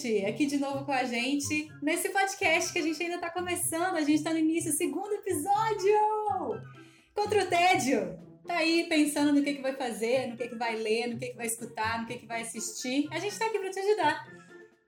[0.00, 3.96] Escutante, aqui de novo com a gente nesse podcast que a gente ainda tá começando,
[3.96, 6.62] a gente tá no início, segundo episódio!
[7.14, 8.18] Contra o tédio!
[8.46, 11.28] Tá aí pensando no que, que vai fazer, no que, que vai ler, no que,
[11.28, 13.06] que vai escutar, no que, que vai assistir.
[13.10, 14.26] A gente tá aqui pra te ajudar.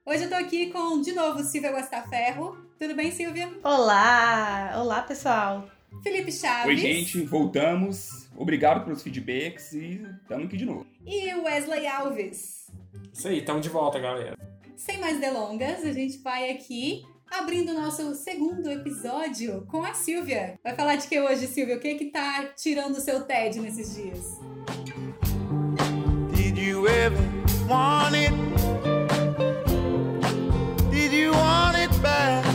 [0.05, 2.57] Hoje eu tô aqui com, de novo, Silvia Guastaferro.
[2.77, 3.49] Tudo bem, Silvia?
[3.63, 4.73] Olá!
[4.77, 5.69] Olá, pessoal!
[6.01, 6.67] Felipe Chaves.
[6.67, 8.27] Oi, gente, voltamos.
[8.35, 10.85] Obrigado pelos feedbacks e estamos aqui de novo.
[11.05, 12.67] E Wesley Alves.
[13.13, 14.35] Isso aí, estamos de volta, galera.
[14.75, 20.59] Sem mais delongas, a gente vai aqui abrindo o nosso segundo episódio com a Silvia.
[20.63, 21.77] Vai falar de que hoje, Silvia?
[21.77, 24.39] O que que tá tirando o seu TED nesses dias?
[26.35, 27.21] Did you ever
[27.69, 28.33] want it?
[30.91, 32.45] Did you want it back?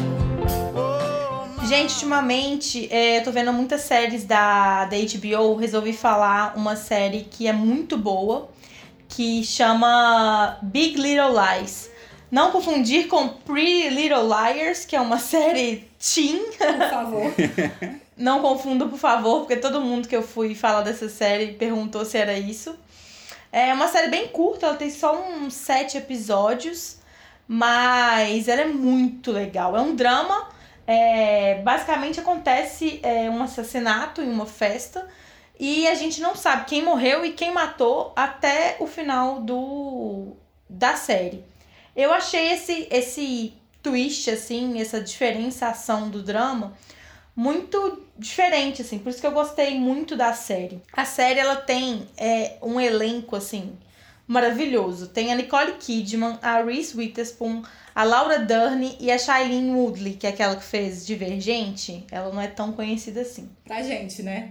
[0.76, 5.54] Oh, Gente, ultimamente é, eu tô vendo muitas séries da, da HBO.
[5.56, 8.50] Resolvi falar uma série que é muito boa,
[9.08, 11.90] que chama Big Little Lies.
[12.30, 16.38] Não confundir com Pretty Little Liars, que é uma série teen.
[16.58, 17.32] Por favor.
[18.16, 22.18] Não confunda, por favor, porque todo mundo que eu fui falar dessa série perguntou se
[22.18, 22.76] era isso.
[23.52, 26.98] É uma série bem curta, ela tem só uns sete episódios,
[27.46, 29.76] mas ela é muito legal.
[29.76, 30.48] É um drama.
[30.86, 35.06] é, basicamente acontece é, um assassinato em uma festa
[35.60, 40.32] e a gente não sabe quem morreu e quem matou até o final do
[40.68, 41.44] da série.
[41.98, 46.74] Eu achei esse esse twist assim, essa diferenciação do drama
[47.34, 48.98] muito diferente, assim.
[48.98, 50.82] Por isso que eu gostei muito da série.
[50.92, 53.78] A série, ela tem é, um elenco, assim,
[54.26, 55.06] maravilhoso.
[55.06, 57.62] Tem a Nicole Kidman, a Reese Witherspoon,
[57.94, 62.04] a Laura Dern e a Shailene Woodley, que é aquela que fez Divergente.
[62.10, 63.48] Ela não é tão conhecida assim.
[63.64, 64.50] pra gente, né?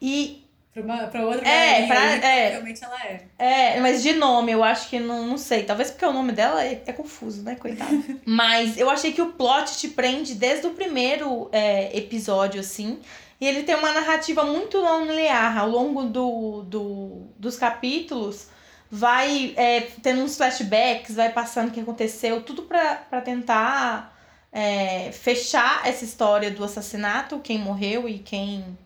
[0.00, 0.41] E,
[0.72, 2.48] Pra, uma, pra outra É, pra- aí, é.
[2.50, 3.24] Realmente ela é.
[3.38, 5.64] é, mas de nome, eu acho que não, não sei.
[5.64, 7.90] Talvez porque o nome dela é, é confuso, né, coitada.
[8.24, 12.98] mas eu achei que o plot te prende desde o primeiro é, episódio, assim.
[13.40, 15.58] E ele tem uma narrativa muito linear.
[15.58, 18.46] Ao longo do, do, dos capítulos,
[18.90, 24.16] vai é, tendo uns flashbacks, vai passando o que aconteceu, tudo pra, pra tentar
[24.52, 28.78] é, fechar essa história do assassinato, quem morreu e quem,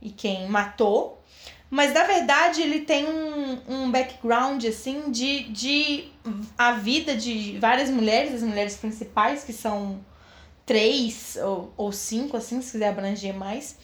[0.00, 1.17] e quem matou.
[1.70, 6.08] Mas na verdade ele tem um, um background assim de, de
[6.56, 10.00] a vida de várias mulheres, as mulheres principais, que são
[10.64, 13.76] três ou, ou cinco, assim, se quiser abranger mais,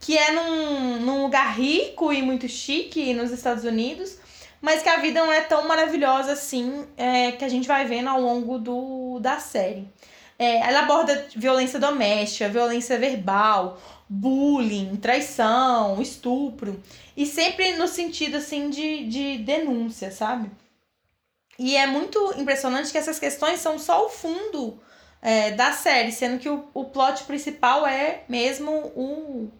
[0.00, 4.18] que é num, num lugar rico e muito chique nos Estados Unidos,
[4.60, 8.08] mas que a vida não é tão maravilhosa assim é, que a gente vai vendo
[8.08, 9.88] ao longo do, da série.
[10.38, 13.78] É, ela aborda violência doméstica, violência verbal,
[14.12, 16.80] bullying, traição, estupro.
[17.16, 20.50] E sempre no sentido, assim, de, de denúncia, sabe?
[21.58, 24.78] E é muito impressionante que essas questões são só o fundo
[25.22, 29.50] é, da série, sendo que o, o plot principal é mesmo o,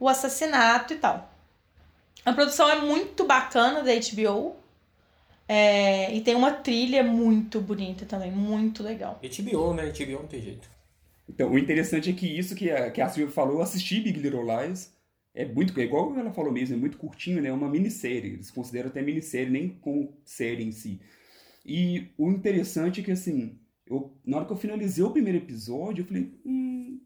[0.00, 1.30] o assassinato e tal.
[2.24, 4.56] A produção é muito bacana da HBO.
[5.48, 9.20] é, e tem uma trilha muito bonita também, muito legal.
[9.22, 9.92] HBO, né?
[9.92, 10.71] HBO não tem jeito.
[11.32, 14.20] Então, o interessante é que isso que a, que a Silvia falou, eu assisti Big
[14.20, 14.94] Little Lies.
[15.34, 17.48] É muito, é igual ela falou mesmo, é muito curtinho, né?
[17.48, 18.34] É uma minissérie.
[18.34, 21.00] Eles consideram até minissérie, nem como série em si.
[21.64, 26.02] E o interessante é que, assim, eu, na hora que eu finalizei o primeiro episódio,
[26.02, 27.00] eu falei, hum,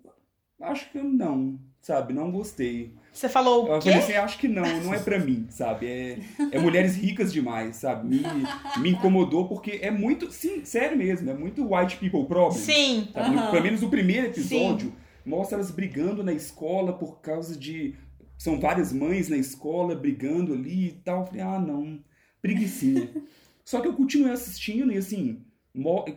[0.60, 2.12] acho que não, sabe?
[2.15, 2.94] Não gostei.
[3.16, 3.91] Você falou o Eu quê?
[3.91, 5.87] falei assim, acho que não, não é pra mim, sabe?
[5.87, 6.19] É,
[6.53, 8.06] é mulheres ricas demais, sabe?
[8.09, 8.22] Me,
[8.81, 12.53] me incomodou porque é muito, sim, sério mesmo, é muito white people problem.
[12.62, 13.31] Sim, Sabe?
[13.31, 13.50] No- Aham.
[13.50, 14.93] Pelo menos o primeiro episódio
[15.24, 17.95] mostra elas brigando na escola por causa de.
[18.36, 21.21] São várias mães na escola brigando ali e tal.
[21.21, 21.98] Eu falei, ah, não,
[22.42, 23.09] preguicinha.
[23.65, 25.42] Só que eu continuei assistindo e assim,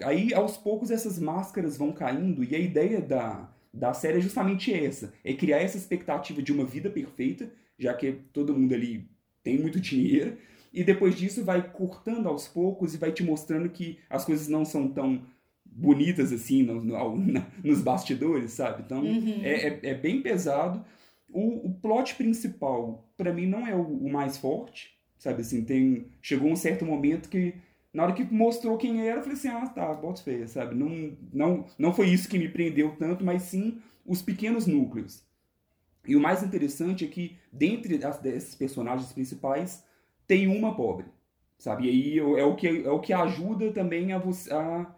[0.04, 4.74] aí aos poucos essas máscaras vão caindo e a ideia da, da série é justamente
[4.74, 9.08] essa: é criar essa expectativa de uma vida perfeita, já que todo mundo ali
[9.44, 10.38] tem muito dinheiro.
[10.72, 14.64] E depois disso vai cortando aos poucos e vai te mostrando que as coisas não
[14.64, 15.24] são tão
[15.66, 18.84] bonitas assim no- no- na- nos bastidores, sabe?
[18.86, 19.42] Então Uhum.
[19.44, 20.84] é, é, é bem pesado.
[21.32, 25.42] O, o plot principal, pra mim, não é o, o mais forte, sabe?
[25.42, 27.54] Assim, tem, chegou um certo momento que,
[27.94, 30.76] na hora que mostrou quem era, eu falei assim, ah, tá, bota feia, sabe?
[30.76, 35.24] Não, não, não foi isso que me prendeu tanto, mas sim os pequenos núcleos.
[36.08, 39.84] E o mais interessante é que, dentre as, desses personagens principais,
[40.28, 41.06] tem uma pobre,
[41.58, 41.86] sabe?
[41.86, 44.54] E aí é o que, é o que ajuda também a você.
[44.54, 44.96] A,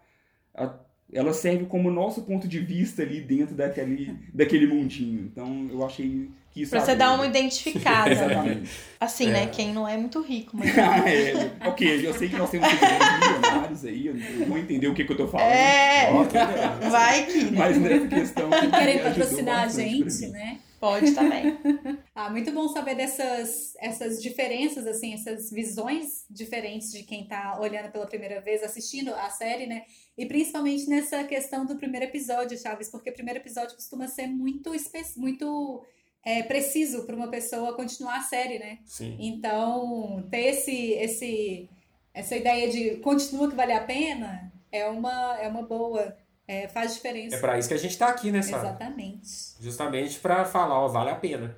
[0.54, 0.78] a,
[1.12, 5.30] ela serve como nosso ponto de vista ali dentro daquele, daquele mundinho.
[5.30, 6.70] Então eu achei que isso.
[6.70, 8.10] Pra você dar uma identificada.
[8.10, 8.70] Exatamente.
[8.98, 9.46] Assim, né?
[9.46, 10.72] Quem não é muito rico, mas.
[10.78, 14.94] Ah, é, ok, eu sei que nós temos milionários aí, eu não vou entender o
[14.94, 15.48] que, que eu tô falando.
[15.48, 16.06] É.
[16.28, 16.90] Que legal.
[16.90, 17.44] Vai que.
[17.44, 17.58] né?
[17.58, 18.50] Mas nessa questão.
[18.50, 20.58] Querem ajudou patrocinar a gente, né?
[20.82, 21.56] Pode também.
[22.14, 27.90] Ah, muito bom saber dessas essas diferenças, assim, essas visões diferentes de quem tá olhando
[27.90, 29.84] pela primeira vez, assistindo a série, né?
[30.18, 34.70] E principalmente nessa questão do primeiro episódio, Chaves, porque o primeiro episódio costuma ser muito,
[35.16, 35.82] muito
[36.22, 38.80] é, preciso para uma pessoa continuar a série, né?
[38.84, 39.16] Sim.
[39.18, 41.70] Então, ter esse, esse,
[42.12, 46.14] essa ideia de continua que vale a pena é uma, é uma boa,
[46.48, 47.36] é, faz diferença.
[47.36, 48.68] É pra isso que a gente tá aqui, né, Sara?
[48.68, 49.28] Exatamente.
[49.60, 51.56] Justamente pra falar, ó, vale a pena.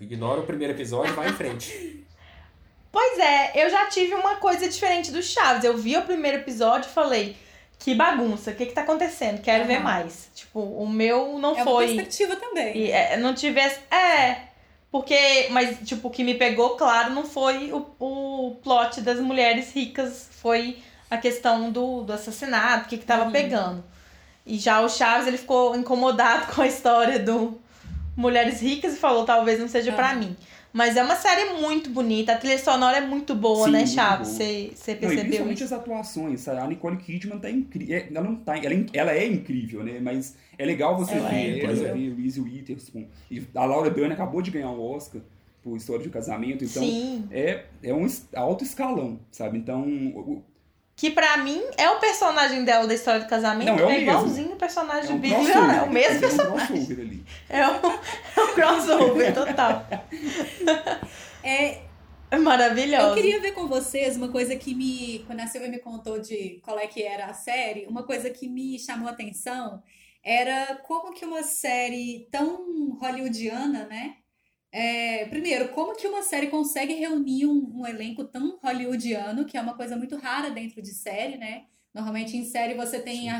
[0.00, 2.04] Ignora o primeiro episódio e vai em frente.
[2.92, 5.64] Pois é, eu já tive uma coisa diferente do Chaves.
[5.64, 7.36] Eu vi o primeiro episódio e falei,
[7.78, 9.42] que bagunça, o que que tá acontecendo?
[9.42, 9.84] Quero ver Aham.
[9.84, 10.30] mais.
[10.34, 11.86] Tipo, o meu não É uma foi.
[11.88, 12.74] perspectiva também.
[12.74, 13.80] E, é, não tivesse.
[13.94, 14.44] É.
[14.90, 15.48] Porque.
[15.50, 20.28] Mas, tipo, o que me pegou, claro, não foi o, o plot das mulheres ricas.
[20.30, 20.78] Foi
[21.10, 23.30] a questão do, do assassinato, o que, que tava Uhum.
[23.32, 23.84] pegando.
[24.46, 27.58] E já o Chaves, ele ficou incomodado com a história do
[28.16, 30.18] Mulheres Ricas e falou: talvez não seja pra Aham.
[30.20, 30.36] mim.
[30.72, 34.28] Mas é uma série muito bonita, a trilha sonora é muito boa, Sim, né, Chaves?
[34.28, 35.74] Você você Não, percebeu principalmente isso?
[35.74, 36.60] as atuações, sabe?
[36.60, 37.96] A Nicole Kidman tá incrível.
[38.10, 38.58] Ela não tá.
[38.58, 39.98] Ela, é ela é incrível, né?
[40.00, 41.94] Mas é legal você Ela é ver ela, incrível.
[41.94, 43.06] ver Reese Witherspoon.
[43.30, 45.22] E a Laura Dern acabou de ganhar o Oscar
[45.62, 47.26] por História de Casamento, então Sim.
[47.30, 48.06] é, é um
[48.36, 49.56] alto escalão, sabe?
[49.58, 49.82] Então,
[50.96, 53.68] Que pra mim é o personagem dela da história do casamento.
[53.68, 54.02] Não, é o mesmo.
[54.02, 55.34] igualzinho o é personagem um do Billy.
[55.34, 56.66] É o mesmo É um personagem.
[56.86, 57.24] crossover ali.
[57.50, 57.70] É um,
[58.36, 59.86] é um crossover total.
[61.44, 61.82] É,
[62.30, 63.08] É maravilhoso.
[63.08, 65.22] eu queria ver com vocês uma coisa que me.
[65.26, 68.48] Quando a Silvia me contou de qual é que era a série, uma coisa que
[68.48, 69.82] me chamou a atenção
[70.24, 74.16] era como que uma série tão hollywoodiana, né?
[74.78, 79.60] É, primeiro, como que uma série consegue reunir um, um elenco tão hollywoodiano, que é
[79.62, 81.64] uma coisa muito rara dentro de série, né?
[81.94, 83.32] Normalmente em série você tem é,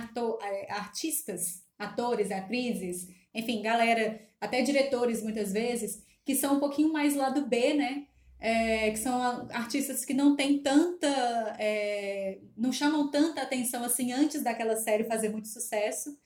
[0.70, 7.46] artistas, atores, atrizes, enfim, galera, até diretores muitas vezes, que são um pouquinho mais lado
[7.46, 8.06] B, né?
[8.40, 11.06] É, que são artistas que não têm tanta.
[11.58, 16.16] é, não chamam tanta atenção assim antes daquela série fazer muito sucesso.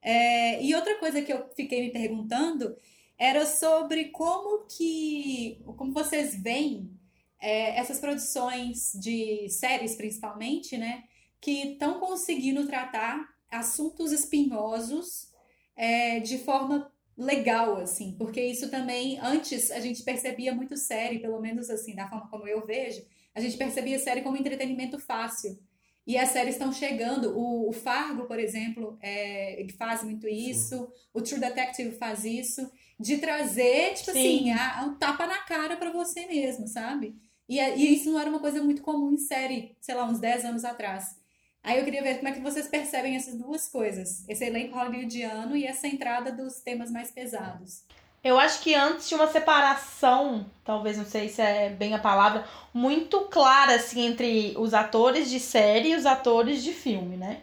[0.00, 2.76] É, e outra coisa que eu fiquei me perguntando
[3.20, 5.62] era sobre como que.
[5.76, 6.90] como vocês veem
[7.38, 11.04] é, essas produções de séries, principalmente, né?
[11.38, 15.30] Que estão conseguindo tratar assuntos espinhosos
[15.76, 21.40] é, de forma legal, assim, porque isso também, antes a gente percebia muito série, pelo
[21.40, 25.58] menos assim, da forma como eu vejo, a gente percebia série como entretenimento fácil.
[26.06, 27.38] E as séries estão chegando.
[27.38, 30.90] O, o Fargo, por exemplo, é, ele faz muito isso.
[31.12, 32.68] O True Detective faz isso.
[33.00, 34.50] De trazer, tipo Sim.
[34.50, 37.16] assim, a- um tapa na cara pra você mesmo, sabe?
[37.48, 40.44] E, e isso não era uma coisa muito comum em série, sei lá, uns 10
[40.44, 41.16] anos atrás.
[41.62, 44.26] Aí eu queria ver como é que vocês percebem essas duas coisas.
[44.28, 47.84] Esse elenco hollywoodiano e essa entrada dos temas mais pesados.
[48.22, 52.46] Eu acho que antes tinha uma separação, talvez não sei se é bem a palavra,
[52.72, 57.42] muito clara assim entre os atores de série e os atores de filme, né?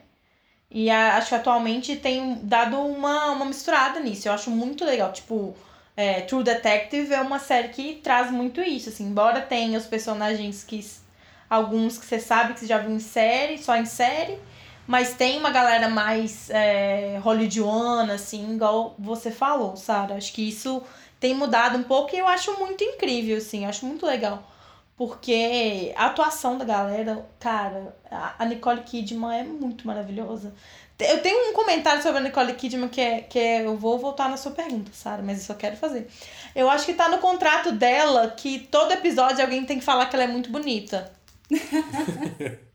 [0.69, 4.27] E a- acho que atualmente tem dado uma, uma misturada nisso.
[4.27, 5.11] Eu acho muito legal.
[5.13, 5.55] Tipo,
[5.95, 8.89] é, True Detective é uma série que traz muito isso.
[8.89, 10.85] Assim, embora tenha os personagens que.
[11.49, 14.37] Alguns que você sabe que você já viu em série, só em série.
[14.85, 20.15] Mas tem uma galera mais é, hollywoodiana, assim, igual você falou, Sara.
[20.15, 20.81] Acho que isso
[21.19, 23.65] tem mudado um pouco e eu acho muito incrível, assim.
[23.65, 24.43] Acho muito legal.
[24.97, 30.55] Porque a atuação da galera, cara, a Nicole Kidman é muito maravilhosa.
[30.97, 34.27] Eu tenho um comentário sobre a Nicole Kidman que é, que é, eu vou voltar
[34.27, 36.09] na sua pergunta, Sara, mas eu só quero fazer.
[36.55, 40.15] Eu acho que tá no contrato dela que todo episódio alguém tem que falar que
[40.15, 41.11] ela é muito bonita.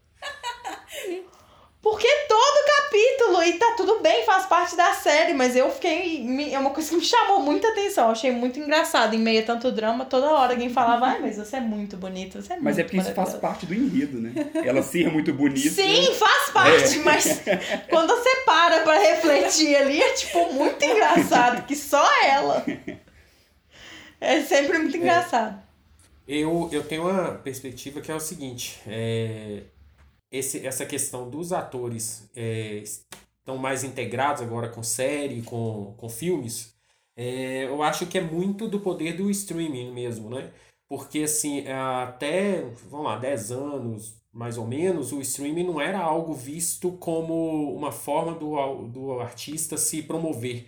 [1.83, 6.23] Porque todo capítulo, e tá tudo bem, faz parte da série, mas eu fiquei.
[6.23, 8.09] me- É uma coisa que me chamou muita atenção.
[8.11, 9.15] Achei muito engraçado.
[9.15, 12.41] Em meio a tanto drama, toda hora alguém falava, ai, mas você é muito bonita,
[12.41, 14.33] você é Mas é muito porque isso faz maravilhosa." parte do enredo, né?
[14.65, 15.71] Ela ser muito bonita.
[15.71, 17.03] Sim, faz parte, É.
[17.03, 17.41] mas
[17.91, 22.65] quando você para pra refletir ali, é tipo muito engraçado, que só ela.
[24.21, 25.61] É sempre muito engraçado.
[26.29, 29.63] Eu, eu tenho uma perspectiva que é o seguinte: é,
[30.33, 32.83] esse, essa questão dos atores é,
[33.43, 36.75] estão mais integrados agora com série, com, com filmes.
[37.15, 40.51] É, eu acho que é muito do poder do streaming mesmo, né?
[40.89, 46.33] Porque, assim, até, vamos lá, 10 anos, mais ou menos, o streaming não era algo
[46.35, 50.67] visto como uma forma do, do artista se promover.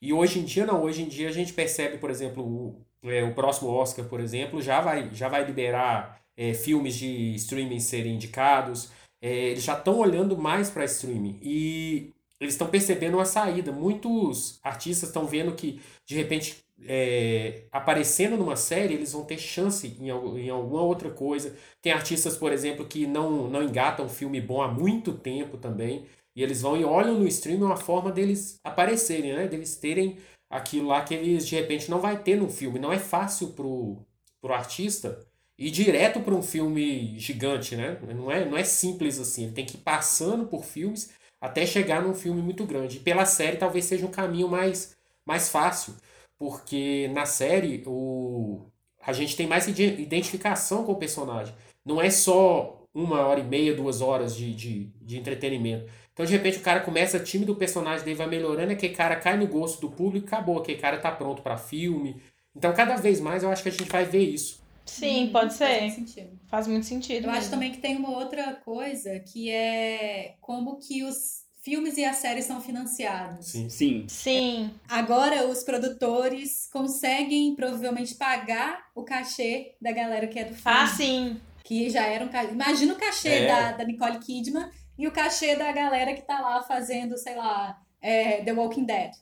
[0.00, 0.82] E hoje em dia, não.
[0.82, 4.62] Hoje em dia a gente percebe, por exemplo, o, é, o próximo Oscar, por exemplo,
[4.62, 8.90] já vai, já vai liberar é, filmes de streaming serem indicados.
[9.20, 11.40] É, eles já estão olhando mais para streaming.
[11.42, 13.72] E eles estão percebendo uma saída.
[13.72, 19.96] Muitos artistas estão vendo que, de repente, é, aparecendo numa série, eles vão ter chance
[20.00, 21.56] em, em alguma outra coisa.
[21.82, 26.06] Tem artistas, por exemplo, que não, não engatam um filme bom há muito tempo também.
[26.36, 29.48] E eles vão e olham no streaming uma forma deles aparecerem, né?
[29.48, 30.18] Deles terem
[30.48, 32.78] aquilo lá que eles de repente não vai ter no filme.
[32.78, 33.98] Não é fácil pro,
[34.40, 35.27] pro artista
[35.58, 37.98] ir direto para um filme gigante, né?
[38.14, 39.44] Não é, não é simples assim.
[39.44, 41.10] Ele tem que ir passando por filmes
[41.40, 42.98] até chegar num filme muito grande.
[42.98, 44.96] E pela série talvez seja um caminho mais,
[45.26, 45.94] mais fácil,
[46.38, 48.66] porque na série o,
[49.04, 51.54] a gente tem mais identificação com o personagem.
[51.84, 55.90] Não é só uma hora e meia, duas horas de, de, de entretenimento.
[56.12, 59.36] Então, de repente, o cara começa tímido, o personagem dele vai melhorando, aquele cara cai
[59.36, 62.20] no gosto do público, acabou, aquele cara tá pronto para filme.
[62.56, 64.60] Então, cada vez mais eu acho que a gente vai ver isso.
[64.88, 65.66] Sim, hum, pode ser.
[65.66, 66.40] Faz muito sentido.
[66.46, 67.24] Faz muito sentido.
[67.24, 67.38] Eu mesmo.
[67.38, 72.16] acho também que tem uma outra coisa que é como que os filmes e as
[72.16, 73.46] séries são financiados.
[73.46, 73.68] Sim.
[73.68, 74.04] Sim.
[74.08, 74.70] Sim.
[74.88, 80.62] Agora os produtores conseguem provavelmente pagar o cachê da galera que é do filme.
[80.64, 81.40] Ah, sim.
[81.64, 82.52] Que já era um cachê.
[82.52, 83.46] Imagina o cachê é.
[83.46, 87.78] da, da Nicole Kidman e o cachê da galera que tá lá fazendo, sei lá,
[88.00, 89.12] é, The Walking Dead,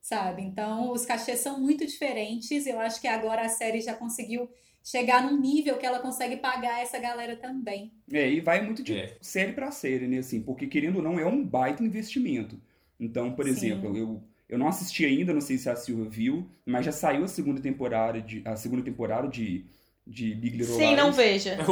[0.00, 0.42] sabe?
[0.42, 2.66] Então, os cachês são muito diferentes.
[2.66, 4.48] Eu acho que agora a série já conseguiu
[4.86, 7.90] chegar num nível que ela consegue pagar essa galera também.
[8.12, 9.16] É, e vai muito de é.
[9.20, 10.18] série para série, né?
[10.18, 12.56] Assim, porque querendo ou não, é um baita investimento.
[12.98, 13.50] Então, por Sim.
[13.50, 17.24] exemplo, eu, eu não assisti ainda, não sei se a Silvia viu, mas já saiu
[17.24, 19.66] a segunda temporada de, a segunda temporada de,
[20.06, 20.88] de Big Little Lies.
[20.88, 21.58] Sim, não veja.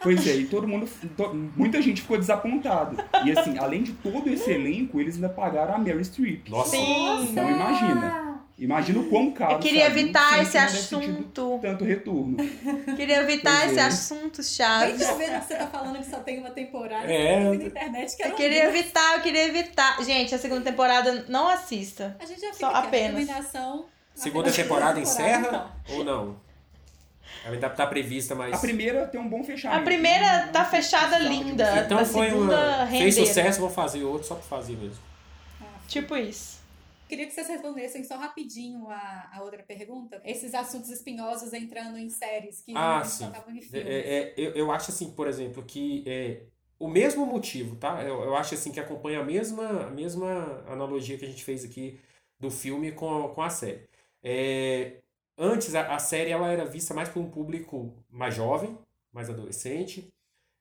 [0.00, 2.96] Pois é, e todo mundo, to, muita gente ficou desapontado.
[3.26, 6.48] E assim, além de todo esse elenco, eles ainda pagaram a Mary Streep.
[6.48, 6.70] Nossa!
[6.70, 7.30] Sim.
[7.32, 8.27] Então imagina.
[8.58, 9.52] Imagina o quão caro.
[9.54, 11.60] Eu queria evitar esse assunto.
[11.62, 12.36] Tanto retorno.
[12.96, 13.84] Queria evitar pois esse é.
[13.84, 14.86] assunto chato.
[14.86, 17.04] Bem vendo que você tá falando que só tem uma temporada.
[17.04, 17.38] É.
[17.38, 20.02] Na internet que eu queria evitar, eu queria evitar.
[20.02, 22.16] Gente, a segunda temporada não assista.
[22.18, 23.20] A gente já fica só apenas.
[23.20, 23.86] Recomendação.
[24.12, 26.36] Segunda temporada encerra ou não?
[27.44, 28.54] Ela tá prevista, mas.
[28.54, 29.80] A primeira tem um bom fechamento.
[29.80, 31.84] A primeira tá fechada linda.
[31.84, 32.88] Então foi uma.
[32.88, 34.98] Fez sucesso, vou fazer outro só pra fazer mesmo.
[35.86, 36.57] Tipo isso.
[37.08, 40.20] Queria que vocês respondessem só rapidinho a, a outra pergunta.
[40.24, 43.24] Esses assuntos espinhosos entrando em séries que ah, sim.
[43.24, 43.88] estavam em filmes.
[43.88, 46.42] É, é, eu, eu acho assim, por exemplo, que é,
[46.78, 48.02] o mesmo motivo, tá?
[48.02, 51.64] Eu, eu acho assim que acompanha a mesma, a mesma analogia que a gente fez
[51.64, 51.98] aqui
[52.38, 53.88] do filme com, com a série.
[54.22, 54.98] É,
[55.38, 58.76] Antes, a, a série ela era vista mais por um público mais jovem,
[59.12, 60.12] mais adolescente.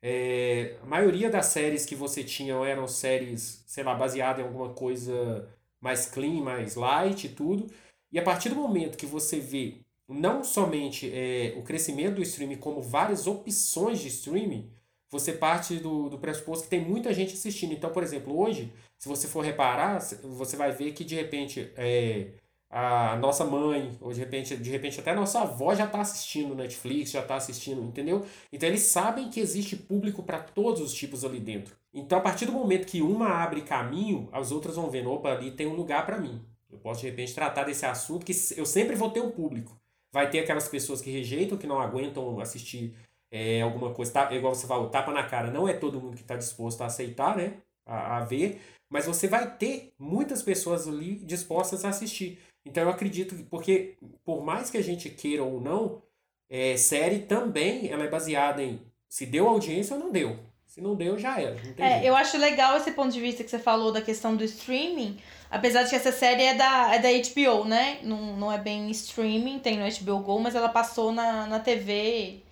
[0.03, 4.69] É, a maioria das séries que você tinha eram séries, sei lá, baseadas em alguma
[4.73, 5.49] coisa
[5.81, 7.67] mais clean, mais light e tudo.
[8.11, 9.75] E a partir do momento que você vê
[10.07, 14.71] não somente é, o crescimento do streaming, como várias opções de streaming,
[15.09, 17.73] você parte do, do pressuposto que tem muita gente assistindo.
[17.73, 22.31] Então, por exemplo, hoje, se você for reparar, você vai ver que de repente é,
[22.69, 26.53] a nossa mãe, ou de repente, de repente até a nossa avó já está assistindo
[26.53, 28.25] Netflix, já está assistindo, entendeu?
[28.51, 31.75] Então eles sabem que existe público para todos os tipos ali dentro.
[31.93, 35.51] Então a partir do momento que uma abre caminho, as outras vão vendo, opa, ali
[35.51, 36.41] tem um lugar para mim.
[36.69, 39.79] Eu posso de repente tratar desse assunto que eu sempre vou ter um público.
[40.11, 42.93] Vai ter aquelas pessoas que rejeitam, que não aguentam assistir
[43.31, 46.21] é, alguma coisa, tá, igual você fala, tapa na cara, não é todo mundo que
[46.21, 47.57] está disposto a aceitar, né?
[47.85, 52.39] A, a ver, mas você vai ter muitas pessoas ali dispostas a assistir.
[52.67, 56.01] Então eu acredito que, porque por mais que a gente queira ou não,
[56.49, 60.37] é, série também ela é baseada em se deu audiência ou não deu.
[60.65, 61.55] Se não deu, já era.
[61.77, 65.17] é, eu acho legal esse ponto de vista que você falou da questão do streaming.
[65.49, 67.99] Apesar de que essa série é da, é da HBO, né?
[68.03, 72.43] Não, não é bem streaming, tem no HBO Go, mas ela passou na, na TV,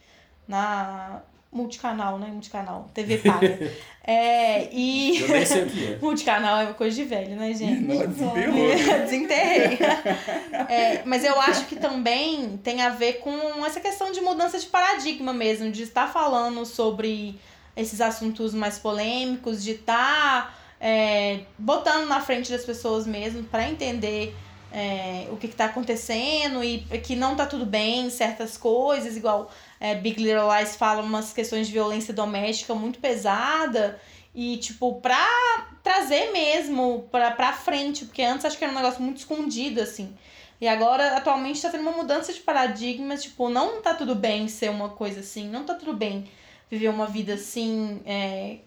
[0.47, 1.21] na
[1.55, 2.27] multicanal, né?
[2.27, 3.59] Multicanal, TV paga.
[4.07, 5.19] É, e.
[5.19, 5.97] Eu nem sei o que é.
[5.99, 7.81] multicanal é coisa de velho, né, gente?
[7.81, 8.67] Não, desenterrou.
[9.01, 9.79] Desenterrei.
[10.69, 14.67] É, mas eu acho que também tem a ver com essa questão de mudança de
[14.67, 17.39] paradigma mesmo, de estar falando sobre
[17.75, 24.35] esses assuntos mais polêmicos, de estar é, botando na frente das pessoas mesmo para entender
[24.71, 29.95] é, o que está acontecendo e que não tá tudo bem, certas coisas, igual é,
[29.95, 33.99] Big Little Lies fala umas questões de violência doméstica muito pesada
[34.33, 35.27] e, tipo, pra,
[35.83, 40.15] trazer mesmo pra, pra frente, porque antes acho que era um negócio muito escondido, assim.
[40.59, 44.69] E agora, atualmente, tá tendo uma mudança de paradigmas, tipo, não tá tudo bem ser
[44.69, 46.25] uma coisa assim, não tá tudo bem
[46.69, 48.59] viver uma vida assim, é,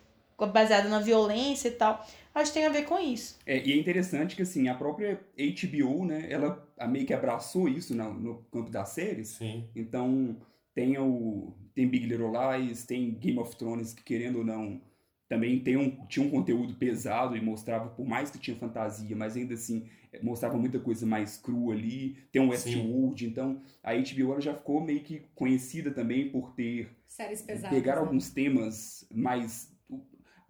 [0.52, 2.06] baseada na violência e tal.
[2.34, 3.36] Acho que tem a ver com isso.
[3.44, 7.68] É, e é interessante que, assim, a própria HBO, né, ela a meio que abraçou
[7.68, 9.28] isso no, no campo das séries.
[9.28, 9.64] Sim.
[9.74, 10.36] Então,
[10.78, 14.80] tem o tem Big Little Lies, tem Game of Thrones, que querendo ou não,
[15.28, 19.36] também tem um, tinha um conteúdo pesado e mostrava, por mais que tinha fantasia, mas
[19.36, 22.16] ainda assim, eh, mostrava muita coisa mais crua ali.
[22.30, 22.50] Tem um.
[22.50, 27.76] Westworld, então a HBO ela já ficou meio que conhecida também por ter Séries pesadas.
[27.76, 28.02] pegar né?
[28.02, 29.76] alguns temas mais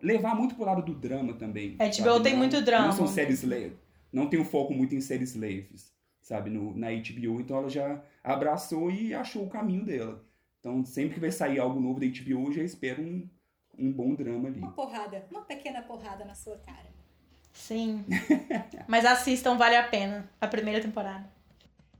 [0.02, 1.76] levar muito pro lado do drama também.
[1.78, 2.22] A HBO sabe?
[2.22, 2.88] tem Não- muito drama.
[2.88, 3.78] Não são séries leves.
[4.12, 5.90] Não tem um foco muito em séries leves,
[6.28, 10.22] sabe, no, na HBO, então ela já abraçou e achou o caminho dela.
[10.60, 13.26] Então, sempre que vai sair algo novo da HBO, eu já espero um,
[13.78, 14.58] um bom drama ali.
[14.58, 16.92] Uma porrada, uma pequena porrada na sua cara.
[17.50, 18.04] Sim.
[18.86, 20.30] Mas assistam, vale a pena.
[20.38, 21.32] A primeira temporada.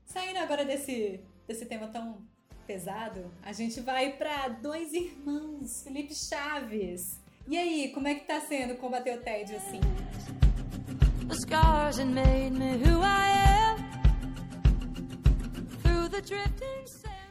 [0.05, 2.21] Saindo agora desse, desse tema tão
[2.67, 7.19] pesado, a gente vai pra dois irmãos, Felipe Chaves.
[7.47, 9.79] E aí, como é que tá sendo combater o tédio assim?
[11.27, 13.68] The scars that made me who I am.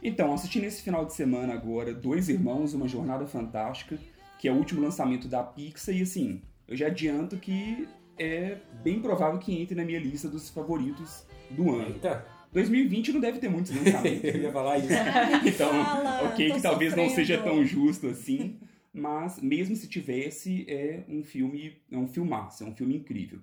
[0.01, 3.99] Então, assisti nesse final de semana agora Dois Irmãos, Uma Jornada Fantástica,
[4.39, 9.01] que é o último lançamento da Pixar, e assim, eu já adianto que é bem
[9.01, 11.89] provável que entre na minha lista dos favoritos do ano.
[11.89, 14.23] Eita, 2020 não deve ter muitos lançamentos.
[14.35, 14.87] eu ia falar isso.
[15.45, 18.57] Então, Fala, ok, que talvez não seja tão justo assim,
[18.93, 23.39] mas mesmo se tivesse, é um filme, é um filmaço, é um filme incrível.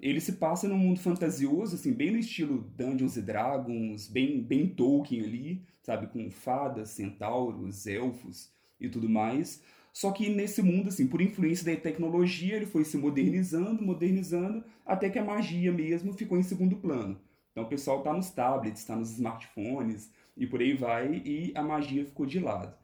[0.00, 4.66] Ele se passa num mundo fantasioso, assim, bem no estilo Dungeons and Dragons, bem, bem
[4.68, 9.62] Tolkien ali, sabe, com fadas, centauros, elfos e tudo mais.
[9.92, 15.08] Só que nesse mundo, assim, por influência da tecnologia, ele foi se modernizando, modernizando, até
[15.08, 17.18] que a magia mesmo ficou em segundo plano.
[17.52, 21.62] Então o pessoal tá nos tablets, tá nos smartphones e por aí vai, e a
[21.62, 22.74] magia ficou de lado.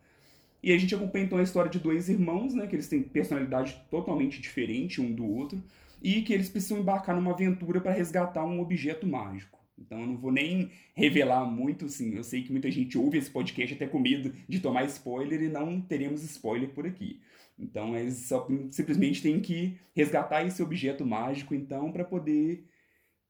[0.62, 3.82] E a gente acompanha então a história de dois irmãos, né, que eles têm personalidade
[3.90, 5.60] totalmente diferente um do outro,
[6.02, 9.58] e que eles precisam embarcar numa aventura para resgatar um objeto mágico.
[9.78, 13.30] Então eu não vou nem revelar muito, assim, eu sei que muita gente ouve esse
[13.30, 17.20] podcast até com medo de tomar spoiler e não teremos spoiler por aqui.
[17.58, 22.66] Então eles só simplesmente têm que resgatar esse objeto mágico então para poder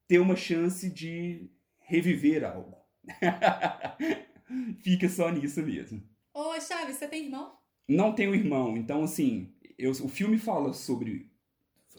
[0.07, 2.75] ter uma chance de reviver algo.
[4.83, 6.03] Fica só nisso mesmo.
[6.33, 7.53] Ô, Chaves, você tem irmão?
[7.87, 11.30] Não tenho irmão, então assim, eu- o filme fala sobre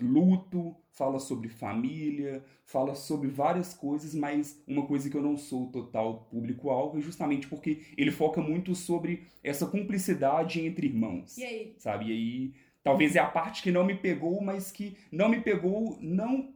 [0.01, 5.71] luto, fala sobre família, fala sobre várias coisas, mas uma coisa que eu não sou
[5.71, 11.75] total público-alvo é justamente porque ele foca muito sobre essa cumplicidade entre irmãos E aí?
[11.79, 12.07] sabe?
[12.07, 15.99] E aí, talvez é a parte que não me pegou, mas que não me pegou,
[16.01, 16.55] não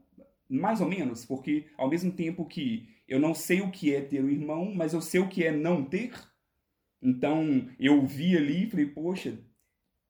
[0.49, 4.23] mais ou menos, porque ao mesmo tempo que eu não sei o que é ter
[4.23, 6.13] um irmão, mas eu sei o que é não ter.
[7.03, 9.39] Então, eu vi ali e falei, poxa,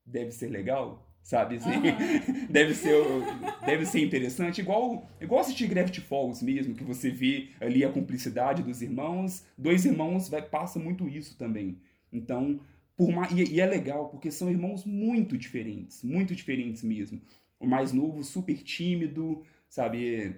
[0.04, 1.56] deve ser legal, sabe?
[1.56, 2.46] Assim, Aham.
[2.48, 2.94] deve ser
[3.66, 8.62] deve ser interessante igual igual assistir Gravity Falls mesmo que você vê ali a cumplicidade
[8.62, 9.44] dos irmãos.
[9.58, 11.78] Dois irmãos vai passa muito isso também.
[12.12, 12.60] Então
[12.96, 17.20] por mais, e, e é legal porque são irmãos muito diferentes muito diferentes mesmo.
[17.58, 20.36] O mais novo super tímido sabe?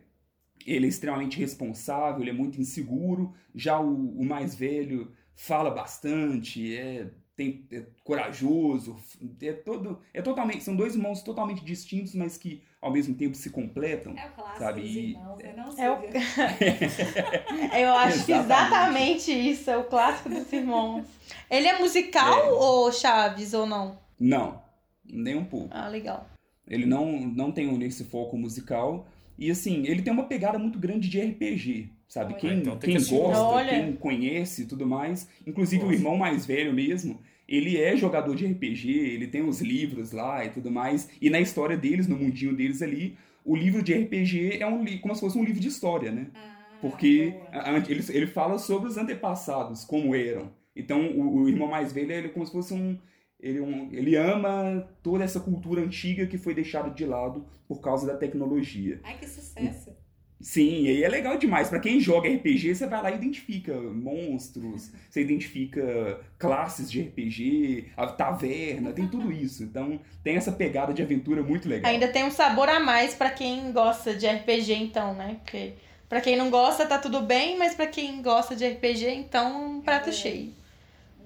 [0.66, 3.35] Ele é extremamente responsável ele é muito inseguro.
[3.55, 8.96] Já o, o mais velho fala bastante é tem, é corajoso,
[9.40, 13.48] é todo, é totalmente, são dois irmãos totalmente distintos, mas que ao mesmo tempo se
[13.51, 14.12] completam.
[14.18, 15.55] É o clássico Sabe, dos irmãos, né?
[15.57, 16.03] Não, É o-?
[17.79, 19.31] Eu acho que Exatamente.
[19.31, 21.07] exatamente isso, é o clássico dos irmãos.
[21.48, 22.51] Ele é musical É.
[22.51, 23.96] ou Chaves ou não?
[24.18, 24.61] Não,
[25.05, 25.68] nem um pouco.
[25.70, 26.27] Ah, legal.
[26.66, 29.07] Ele não, não tem esse foco musical.
[29.38, 32.33] E assim, ele tem uma pegada muito grande de RPG, sabe?
[32.35, 32.40] Olha.
[32.40, 33.68] Quem, Então tem quem que gosta, Olha.
[33.70, 35.29] quem conhece e tudo mais.
[35.46, 35.96] Inclusive o Nossa.
[35.98, 40.51] irmão mais velho mesmo, ele é jogador de RPG, ele tem os livros lá e
[40.51, 41.09] tudo mais.
[41.22, 45.14] E na história deles, no mundinho deles ali, o livro de RPG é um como
[45.14, 46.27] se fosse um livro de história, né?
[46.35, 47.62] Ah, Porque boa.
[47.62, 50.51] a- a- ele, ele fala sobre os antepassados, como eram.
[50.77, 52.98] Então, o, o irmão mais velho, ele é como se fosse um
[53.40, 53.88] ele, um.
[53.92, 59.01] ele ama toda essa cultura antiga que foi deixada de lado por causa da tecnologia.
[59.05, 59.96] Ai, que sucesso.
[60.40, 61.68] Sim, e aí é legal demais.
[61.68, 67.87] Pra quem joga RPG, você vai lá e identifica monstros, você identifica classes de RPG,
[67.96, 69.64] a taverna, tem tudo isso.
[69.64, 71.90] Então, tem essa pegada de aventura muito legal.
[71.90, 75.38] Ainda tem um sabor a mais pra quem gosta de RPG, então, né?
[75.42, 75.72] Porque
[76.09, 79.81] pra quem não gosta, tá tudo bem, mas pra quem gosta de RPG, então, um
[79.81, 80.12] prato É.
[80.12, 80.53] cheio.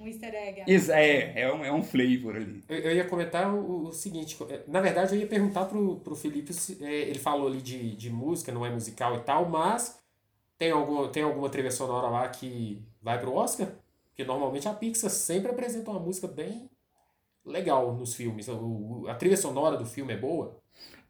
[0.02, 0.62] Um easter egg.
[0.66, 2.62] Ex- É, é um, é um flavor ali.
[2.68, 4.36] Eu, eu ia comentar o, o seguinte,
[4.66, 8.10] na verdade eu ia perguntar pro, pro Felipe, se, é, ele falou ali de, de
[8.10, 10.00] música, não é musical e tal, mas
[10.58, 13.68] tem, algum, tem alguma trilha sonora lá que vai pro Oscar?
[14.08, 16.68] Porque normalmente a Pixar sempre apresenta uma música bem
[17.44, 18.48] legal nos filmes.
[18.48, 18.54] O,
[19.02, 20.60] o- a trilha sonora do filme é boa?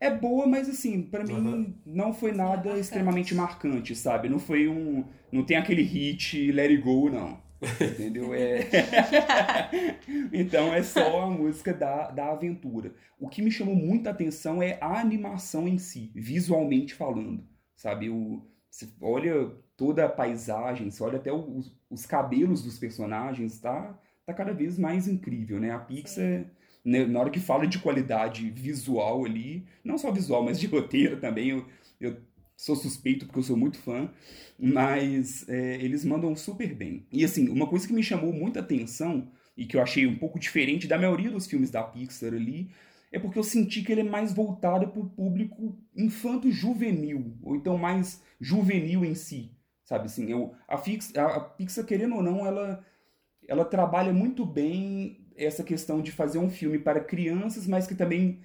[0.00, 1.74] É boa, mas assim, pra mim Uhum.
[1.86, 2.80] não foi nada marcante.
[2.80, 4.28] extremamente marcante, sabe?
[4.28, 5.04] Não foi um.
[5.30, 7.40] Não tem aquele hit Let It Go, não.
[7.80, 8.34] Entendeu?
[8.34, 8.68] É...
[10.32, 12.92] então é só a música da, da aventura.
[13.18, 17.46] O que me chamou muita atenção é a animação em si, visualmente falando.
[17.76, 18.10] Sabe?
[18.10, 23.98] O, você olha toda a paisagem, você olha até os, os cabelos dos personagens, tá,
[24.26, 25.70] tá cada vez mais incrível, né?
[25.70, 26.46] A Pixar,
[26.84, 31.20] né, na hora que fala de qualidade visual ali, não só visual, mas de roteiro
[31.20, 31.66] também, eu,
[32.00, 32.16] eu
[32.56, 34.10] sou suspeito porque eu sou muito fã,
[34.58, 37.06] mas é, eles mandam super bem.
[37.12, 40.38] E assim, uma coisa que me chamou muita atenção e que eu achei um pouco
[40.38, 42.70] diferente da maioria dos filmes da Pixar ali,
[43.10, 47.76] é porque eu senti que ele é mais voltado para o público infanto-juvenil, ou então
[47.76, 52.46] mais juvenil em si, sabe assim, eu, a, Fix, a, a Pixar, querendo ou não,
[52.46, 52.82] ela,
[53.46, 58.40] ela trabalha muito bem essa questão de fazer um filme para crianças, mas que também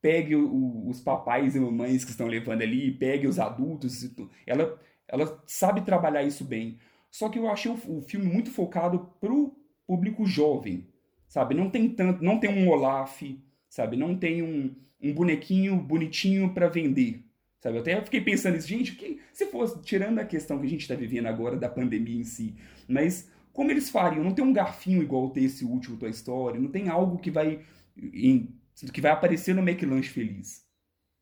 [0.00, 4.08] pegue o- os papais e mamães que estão levando ali, pegue os adultos,
[4.46, 6.78] ela, ela sabe trabalhar isso bem.
[7.10, 9.56] Só que eu achei o, o filme muito focado pro
[9.86, 10.86] público jovem,
[11.26, 11.54] sabe?
[11.54, 13.22] Não tem tanto, não tem um Olaf,
[13.68, 13.96] sabe?
[13.96, 17.24] Não tem um, um bonequinho bonitinho para vender,
[17.60, 17.76] sabe?
[17.76, 20.82] Eu até fiquei pensando nisso, gente, que, se fosse, tirando a questão que a gente
[20.82, 22.54] está vivendo agora da pandemia em si,
[22.86, 24.22] mas como eles fariam?
[24.22, 27.60] Não tem um garfinho igual ter esse último Toy Story, não tem algo que vai
[27.96, 28.54] em-
[28.86, 30.64] que vai aparecer no McLanche Feliz,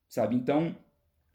[0.09, 0.35] sabe?
[0.37, 0.77] Então,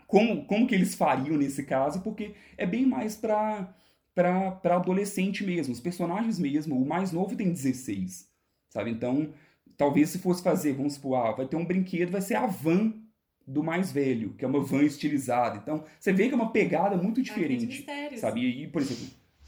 [0.08, 2.02] como, como que eles fariam nesse caso?
[2.02, 3.74] Porque é bem mais pra,
[4.14, 8.30] pra, pra adolescente mesmo, os personagens mesmo, o mais novo tem 16,
[8.70, 8.92] sabe?
[8.92, 9.34] Então,
[9.78, 12.94] talvez se fosse fazer, vamos supor, ah, vai ter um brinquedo, vai ser a van
[13.48, 15.58] do mais velho, que é uma van estilizada.
[15.58, 18.22] Então, você vê que é uma pegada muito diferente, mistérios.
[18.22, 18.42] sabe?
[18.46, 19.08] E, por exemplo,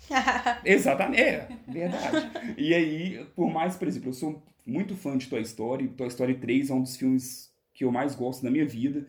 [0.66, 2.32] Exatamente, é, verdade.
[2.58, 6.36] E aí, por mais, por exemplo, eu sou muito fã de Toy Story, Toy Story
[6.36, 9.06] 3 é um dos filmes que eu mais gosto da minha vida.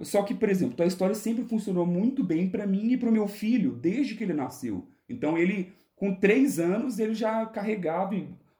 [0.00, 3.28] Só que, por exemplo, Toy Story sempre funcionou muito bem pra mim e pro meu
[3.28, 4.86] filho, desde que ele nasceu.
[5.08, 8.14] Então ele, com três anos, ele já carregava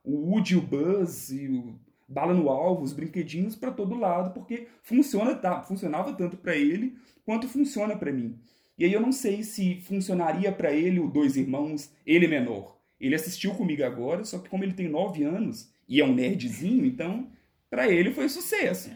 [0.04, 1.74] o Woody, o Buzz e o
[2.06, 6.94] bala no alvo, os brinquedinhos pra todo lado, porque funciona, tá, funcionava tanto pra ele
[7.24, 8.38] quanto funciona pra mim.
[8.78, 12.76] E aí eu não sei se funcionaria pra ele o Dois Irmãos, ele menor.
[13.00, 16.86] Ele assistiu comigo agora, só que como ele tem nove anos e é um nerdzinho,
[16.86, 17.30] então
[17.68, 18.90] pra ele foi sucesso.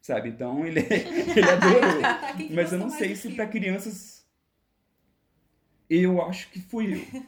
[0.00, 0.30] Sabe?
[0.30, 0.80] Então ele,
[1.36, 2.00] ele adorou.
[2.54, 4.26] Mas eu não sei se pra crianças.
[5.88, 7.22] Eu acho que fui eu.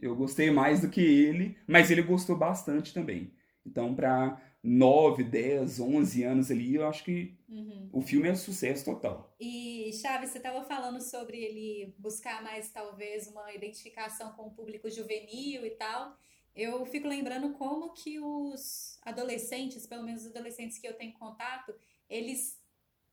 [0.00, 3.30] Eu gostei mais do que ele, mas ele gostou bastante também.
[3.66, 7.90] Então, pra 9, 10, 11 anos ali, eu acho que Uhum.
[7.92, 9.34] o filme é um sucesso total.
[9.38, 14.88] E, Chaves, você estava falando sobre ele buscar mais, talvez, uma identificação com o público
[14.88, 16.16] juvenil e tal.
[16.60, 21.74] Eu fico lembrando como que os adolescentes, pelo menos os adolescentes que eu tenho contato,
[22.06, 22.60] eles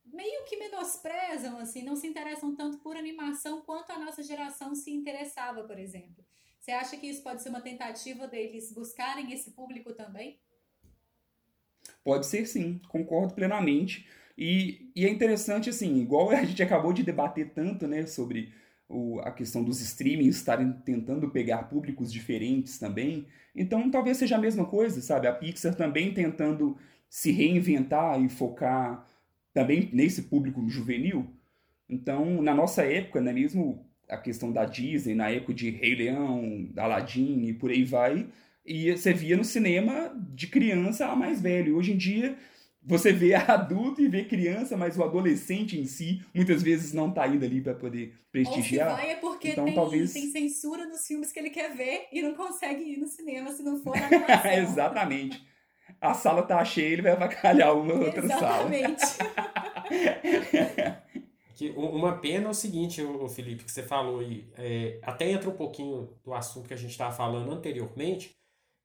[0.04, 4.90] meio que menosprezam, assim, não se interessam tanto por animação quanto a nossa geração se
[4.90, 6.22] interessava, por exemplo.
[6.60, 10.38] Você acha que isso pode ser uma tentativa deles buscarem esse público também?
[12.04, 14.06] Pode ser sim, concordo plenamente.
[14.36, 18.52] E, e é interessante, assim, igual a gente acabou de debater tanto, né, sobre
[18.88, 23.26] o, a questão dos streamings estarem tentando pegar públicos diferentes também.
[23.54, 25.26] Então talvez seja a mesma coisa, sabe?
[25.26, 26.76] A Pixar também tentando
[27.08, 29.06] se reinventar e focar
[29.52, 31.26] também nesse público juvenil.
[31.88, 36.68] Então, na nossa época, né, mesmo a questão da Disney, na época de Rei Leão,
[36.76, 38.28] Aladdin e por aí vai,
[38.64, 41.76] e você via no cinema de criança a mais velho.
[41.76, 42.36] Hoje em dia,
[42.88, 47.26] você vê adulto e vê criança, mas o adolescente em si muitas vezes não tá
[47.28, 48.96] indo ali para poder Ou se prestigiar.
[48.96, 52.22] vai é porque Então, tem, talvez- tem censura nos filmes que ele quer ver e
[52.22, 54.00] não consegue ir no cinema se não for na.
[54.56, 55.46] Exatamente.
[56.00, 58.74] A sala tá cheia, ele vai avacalhar uma outra sala.
[58.74, 59.04] Exatamente.
[61.54, 65.28] Que u- uma pena é o seguinte, ô Felipe, que você falou aí, é, até
[65.28, 68.37] entra um pouquinho do assunto que a gente estava falando anteriormente.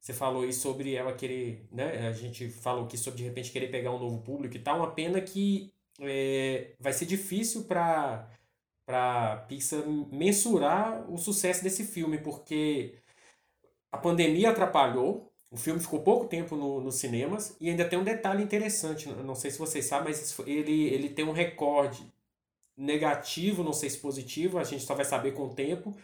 [0.03, 2.09] Você falou aí sobre ela querer, né?
[2.09, 4.79] A gente falou aqui sobre de repente querer pegar um novo público e tal.
[4.79, 8.29] Uma pena que é, vai ser difícil para
[8.85, 12.95] para Pixar mensurar o sucesso desse filme, porque
[13.89, 15.31] a pandemia atrapalhou.
[15.49, 19.07] O filme ficou pouco tempo no, nos cinemas e ainda tem um detalhe interessante.
[19.07, 22.05] Não sei se vocês sabem, mas ele, ele tem um recorde
[22.75, 25.95] negativo, não sei se positivo, a gente só vai saber com o tempo,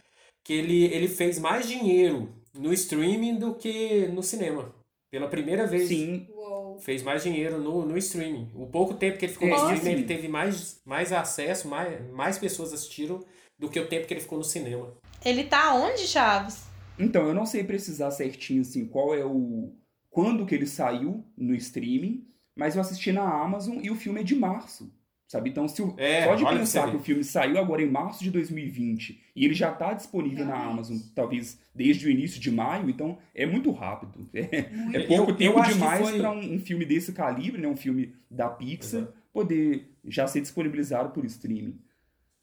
[0.41, 4.73] que ele, ele fez mais dinheiro no streaming do que no cinema.
[5.11, 5.87] Pela primeira vez.
[5.87, 6.77] Sim, Uou.
[6.79, 8.51] Fez mais dinheiro no, no streaming.
[8.53, 9.91] O pouco tempo que ele ficou no É, streaming, sim.
[9.91, 13.23] ele teve mais, mais acesso, mais, mais pessoas assistiram
[13.57, 14.93] do que o tempo que ele ficou no cinema.
[15.25, 16.63] Ele tá onde, Chaves?
[16.97, 19.73] Então, eu não sei precisar certinho assim qual é o
[20.11, 24.23] quando que ele saiu no streaming, mas eu assisti na Amazon e o filme é
[24.23, 24.91] de março,
[25.29, 25.49] sabe?
[25.51, 28.21] Então, se o É, pode olha pra pensar que o filme saiu agora em março
[28.23, 30.57] de 2020 e ele já tá disponível na.
[30.57, 34.27] Amazon, talvez desde o início de maio, então é muito rápido.
[34.33, 37.13] É, Muito é Eu- pouco eu tempo que demais foi- para um, um filme desse
[37.13, 37.67] calibre, né?
[37.67, 39.13] Um filme da Pixar Exato.
[39.31, 41.79] poder já ser disponibilizado por streaming.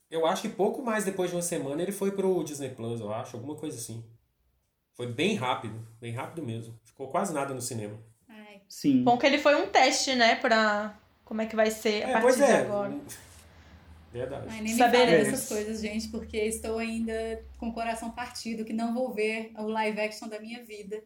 [0.09, 3.13] Eu acho que pouco mais depois de uma semana ele foi pro Disney Plus, eu
[3.13, 4.01] acho, alguma coisa assim.
[4.95, 6.73] Foi bem rápido, bem rápido mesmo.
[6.85, 7.99] Ficou quase nada no cinema.
[8.29, 9.03] Ai, Sim.
[9.03, 12.11] Bom que ele foi um teste, né, pra como é que vai ser a É,
[12.13, 12.55] partir pois de é.
[12.61, 12.97] agora.
[14.11, 14.45] Verdade.
[14.49, 15.11] ai, nem me Saberemos.
[15.11, 19.51] fale dessas coisas, gente, porque estou ainda com o coração partido, que não vou ver
[19.57, 21.03] o live action da minha vida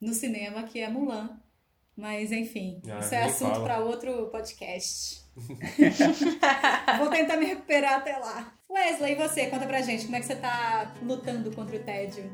[0.00, 1.38] no cinema, que é Mulan.
[1.96, 5.22] Mas, enfim, Ah, isso é assunto para outro podcast.
[6.98, 8.52] vou tentar me recuperar até lá.
[8.70, 9.46] Wesley, e você?
[9.46, 12.24] Conta pra gente, como é que você tá lutando contra o tédio?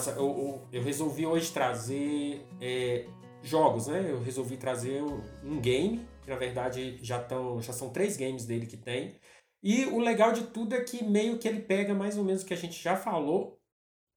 [0.00, 3.06] Nossa, eu, eu, eu resolvi hoje trazer é,
[3.42, 4.10] jogos, né?
[4.10, 8.66] Eu resolvi trazer um, game, que na verdade já, tão, já são três games dele
[8.66, 9.20] que tem.
[9.62, 12.46] E o legal de tudo é que meio que ele pega mais ou menos o
[12.46, 13.60] que a gente já falou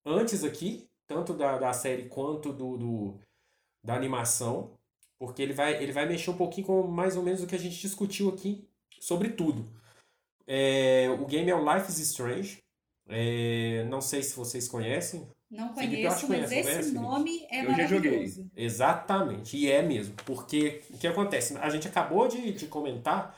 [0.05, 3.19] antes aqui, tanto da, da série quanto do, do-
[3.83, 4.79] da animação,
[5.19, 7.59] porque ele vai, ele vai mexer um pouquinho com mais ou menos o que a
[7.59, 8.65] gente discutiu aqui
[9.01, 9.65] sobre tudo.
[10.47, 12.62] É, o game é o Life is Strange.
[13.07, 17.73] É, não sei se vocês conhecem, Não conheço, mas conhece, esse conhece, nome é Eu
[17.75, 18.19] já joguei.
[18.19, 18.49] maravilhoso.
[18.55, 21.57] Exatamente, e é mesmo, porque o que acontece?
[21.57, 23.37] A gente acabou de, de comentar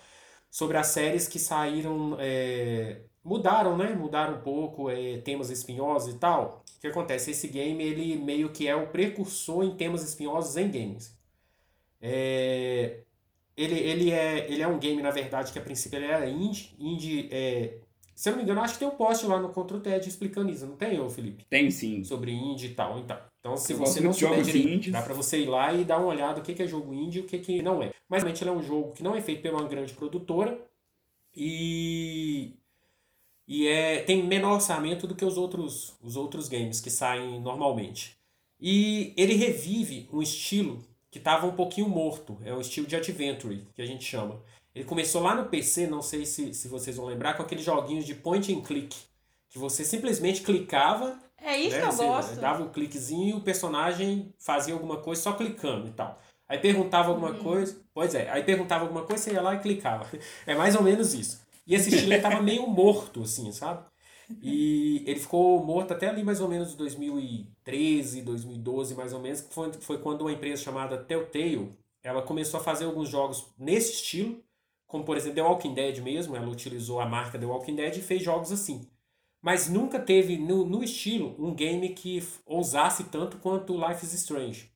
[0.51, 3.93] sobre as séries que saíram, é, mudaram, né?
[3.95, 6.63] Mudaram um pouco, é, temas espinhosos e tal.
[6.78, 7.32] O que acontece?
[7.32, 11.17] Esse game, ele meio que é o precursor em temas espinhosos em games.
[12.01, 13.04] É,
[13.58, 16.75] ele, ele, é, ele é um game, na verdade, que a princípio ele era indie.
[16.80, 17.80] indie é,
[18.15, 20.08] se eu não me engano, acho que tem um post lá no Contra o TED
[20.08, 21.45] explicando isso, não tem, ô Felipe?
[21.49, 22.01] Tem sim.
[22.04, 23.17] sobre indie e tal, então.
[23.39, 26.08] Então, se Eu você não souber direito, dá pra você ir lá e dar uma
[26.08, 27.91] olhada o que é jogo indie e o que que não é.
[28.08, 30.58] Mas, realmente, ele é um jogo que não é feito por uma grande produtora
[31.36, 32.54] e
[33.47, 38.17] e é tem menor orçamento do que os outros os outros games que saem normalmente.
[38.60, 43.67] E ele revive um estilo que estava um pouquinho morto, é o estilo de adventure
[43.75, 44.41] que a gente chama.
[44.76, 48.06] Ele começou lá no PC, não sei se, se vocês vão lembrar, com aqueles joguinhos
[48.06, 48.94] de point and click,
[49.50, 51.82] que você simplesmente clicava É isso né?
[51.82, 52.36] que eu Você gosto.
[52.42, 56.20] Dava um cliquezinho e o personagem fazia alguma coisa só clicando e tal.
[56.48, 57.80] Aí perguntava alguma coisa.
[57.94, 60.06] Pois é, aí perguntava alguma coisa, você ia lá e clicava.
[60.46, 61.42] É mais ou menos isso.
[61.66, 63.84] E esse estilo tava meio morto, assim, sabe?
[64.42, 69.54] E ele ficou morto até ali mais ou menos 2013, 2012, mais ou menos, que
[69.54, 71.72] foi, foi quando uma empresa chamada Telltale,
[72.04, 74.44] ela começou a fazer alguns jogos nesse estilo,
[74.88, 78.02] como por exemplo The Walking Dead mesmo, ela utilizou a marca The Walking Dead e
[78.02, 78.88] fez jogos assim
[79.45, 84.12] mas nunca teve no, no estilo um game que ousasse tanto quanto o Life is
[84.13, 84.71] Strange.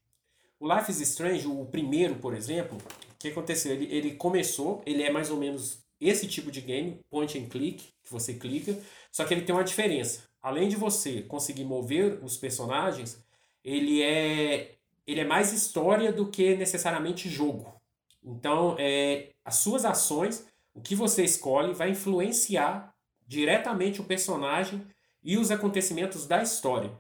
[0.59, 3.73] O Life is Strange, o primeiro, por exemplo, o que aconteceu?
[3.73, 7.83] Ele, ele começou, ele é mais ou menos esse tipo de game, point and click,
[8.03, 8.79] que você clica,
[9.11, 10.29] só que ele tem uma diferença.
[10.39, 13.19] Além de você conseguir mover os personagens,
[13.63, 14.75] ele é,
[15.07, 17.73] ele é mais história do que necessariamente jogo.
[18.23, 22.93] Então, é, as suas ações, o que você escolhe, vai influenciar
[23.27, 24.85] diretamente o personagem
[25.23, 26.91] e os acontecimentos da história.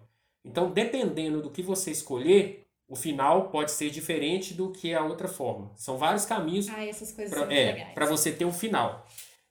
[0.43, 5.27] Então, dependendo do que você escolher, o final pode ser diferente do que a outra
[5.27, 5.71] forma.
[5.75, 6.83] São vários caminhos Ah,
[7.37, 9.05] muito é, para você ter um final.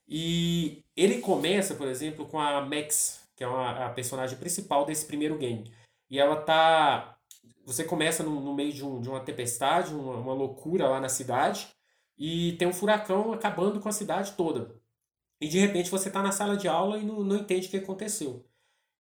[0.08, 5.06] E ele começa, por exemplo, com a Max, que é uma, a personagem principal desse
[5.06, 5.70] primeiro game.
[6.10, 7.17] E ela tá.
[7.68, 11.08] Você começa no, no meio de, um, de uma tempestade, uma, uma loucura lá na
[11.10, 11.68] cidade,
[12.16, 14.74] e tem um furacão acabando com a cidade toda.
[15.38, 17.76] E de repente você está na sala de aula e não, não entende o que
[17.76, 18.42] aconteceu.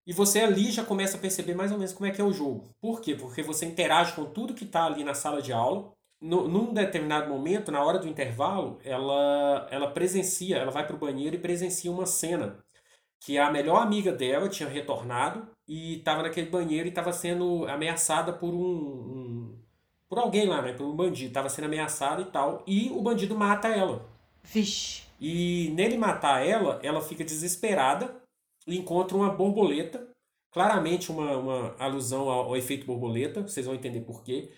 [0.06, 2.30] E você ali já começa a perceber mais ou menos como é que é o
[2.30, 2.68] jogo.
[2.78, 3.14] Por quê?
[3.14, 5.90] Porque você interage com tudo que está ali na sala de aula.
[6.20, 10.98] No, num determinado momento, na hora do intervalo, ela, ela presencia, ela vai para o
[10.98, 12.62] banheiro e presencia uma cena
[13.20, 18.32] que a melhor amiga dela tinha retornado e estava naquele banheiro e estava sendo ameaçada
[18.32, 19.58] por um, um-
[20.08, 20.72] por alguém lá, né?
[20.72, 21.28] Por um bandido.
[21.28, 22.62] Estava sendo ameaçada e tal.
[22.66, 24.08] E o bandido mata ela.
[24.42, 25.02] Vixe.
[25.20, 28.16] E nele matar ela, ela fica desesperada
[28.66, 30.08] e encontra uma borboleta.
[30.50, 34.50] Claramente uma, uma alusão ao, ao efeito borboleta, vocês vão entender por quê.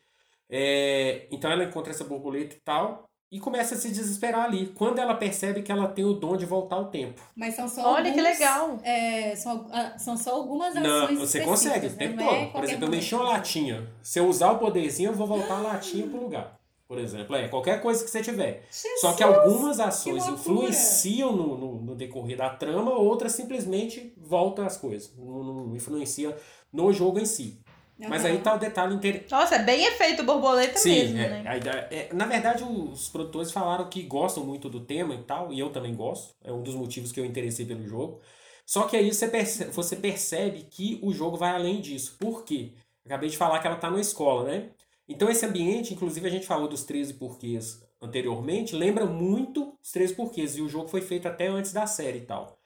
[0.48, 3.09] É, então ela encontra essa borboleta e tal.
[3.30, 4.66] E começa a se desesperar ali.
[4.74, 7.20] Quando ela percebe que ela tem o dom de voltar ao tempo.
[7.36, 8.78] Mas são só Olha que alguns, legal.
[8.82, 10.82] é, são, ah, são só algumas ações
[11.18, 11.96] Não, você consegue o né?
[11.96, 12.36] tempo Não todo.
[12.36, 13.88] é Por exemplo, eu mexi uma latinha.
[14.02, 16.58] Se eu usar o poderzinho, eu vou voltar a latinha pro lugar.
[16.88, 18.64] Por exemplo, é qualquer coisa que você tiver.
[19.00, 20.40] Só que algumas ações loucura!
[20.40, 25.14] influenciam no, no, no decorrer da trama, outras simplesmente voltam as coisas.
[25.16, 26.36] Não, não influencia
[26.72, 27.60] no jogo em si.
[28.08, 29.30] Mas aí tá o detalhe interessante.
[29.30, 31.44] Nossa, é bem efeito borboleta Sim, mesmo, é, né?
[31.46, 35.58] a é, na verdade os produtores falaram que gostam muito do tema e tal, e
[35.58, 38.20] eu também gosto, é um dos motivos que eu interessei pelo jogo.
[38.64, 42.16] Só que aí você percebe, você percebe que o jogo vai além disso.
[42.18, 42.72] Por quê?
[43.04, 44.70] Acabei de falar que ela tá numa escola, né?
[45.08, 50.14] Então esse ambiente, inclusive a gente falou dos 13 porquês anteriormente, lembra muito os 13
[50.14, 52.58] porquês, e o jogo foi feito até antes da série e tal.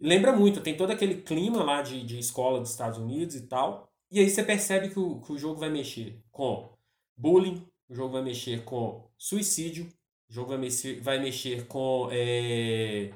[0.00, 3.91] Lembra muito, tem todo aquele clima lá de, de escola dos Estados Unidos e tal.
[4.12, 6.68] E aí você percebe que o, que o jogo vai mexer com
[7.16, 9.86] bullying, o jogo vai mexer com suicídio,
[10.28, 13.10] o jogo vai mexer, vai mexer com é,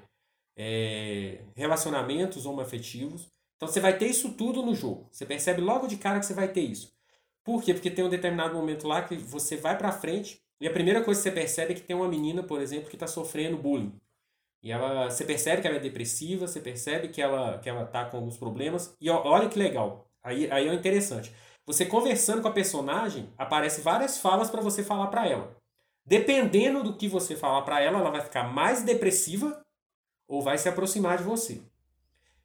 [0.57, 3.29] é, relacionamentos homoafetivos.
[3.57, 5.07] Então você vai ter isso tudo no jogo.
[5.13, 6.91] Você percebe logo de cara que você vai ter isso.
[7.45, 7.75] Por quê?
[7.75, 11.21] Porque tem um determinado momento lá que você vai pra frente e a primeira coisa
[11.21, 13.93] que você percebe é que tem uma menina, por exemplo, que está sofrendo bullying.
[14.63, 18.07] E ela, você percebe que ela é depressiva, você percebe que ela, que ela tá
[18.07, 18.97] com alguns problemas.
[18.99, 20.06] E olha que legal.
[20.27, 21.33] Aí, aí é interessante.
[21.65, 25.57] Você conversando com a personagem, aparece várias falas para você falar para ela.
[26.05, 29.65] Dependendo do que você falar para ela, ela vai ficar mais depressiva
[30.27, 31.63] ou vai se aproximar de você.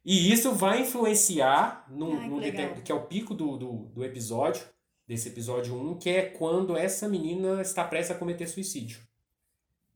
[0.04, 4.64] E isso vai influenciar num, Ai, que que é o pico do, do, do episódio,
[5.06, 9.00] desse episódio 1, que é quando essa menina está prestes a cometer suicídio.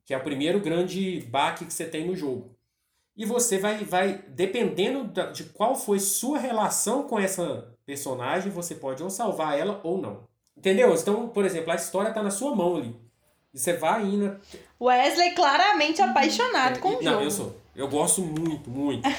[0.05, 2.56] Que é o primeiro grande baque que você tem no jogo.
[3.17, 9.01] E você vai, vai dependendo de qual foi sua relação com essa personagem, você pode
[9.01, 10.19] ou salvar ela ou não.
[10.55, 10.93] Entendeu?
[10.93, 12.95] Então, por exemplo, a história está na sua mão ali.
[13.53, 14.37] E você vai indo.
[14.79, 17.23] Wesley claramente apaixonado É, com o não, jogo.
[17.23, 17.55] eu sou.
[17.75, 19.03] Eu gosto muito, muito.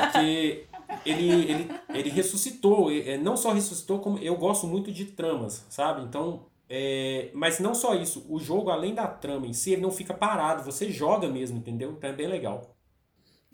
[0.00, 0.64] Porque
[1.04, 2.90] ele, ele, ele ressuscitou.
[2.90, 6.02] é, Não só ressuscitou, como eu gosto muito de tramas, sabe?
[6.02, 6.46] Então.
[6.68, 8.24] é, mas não só isso.
[8.28, 10.62] O jogo, além da trama em si, ele não fica parado.
[10.64, 11.92] Você joga mesmo, entendeu?
[11.96, 12.75] Então é bem legal.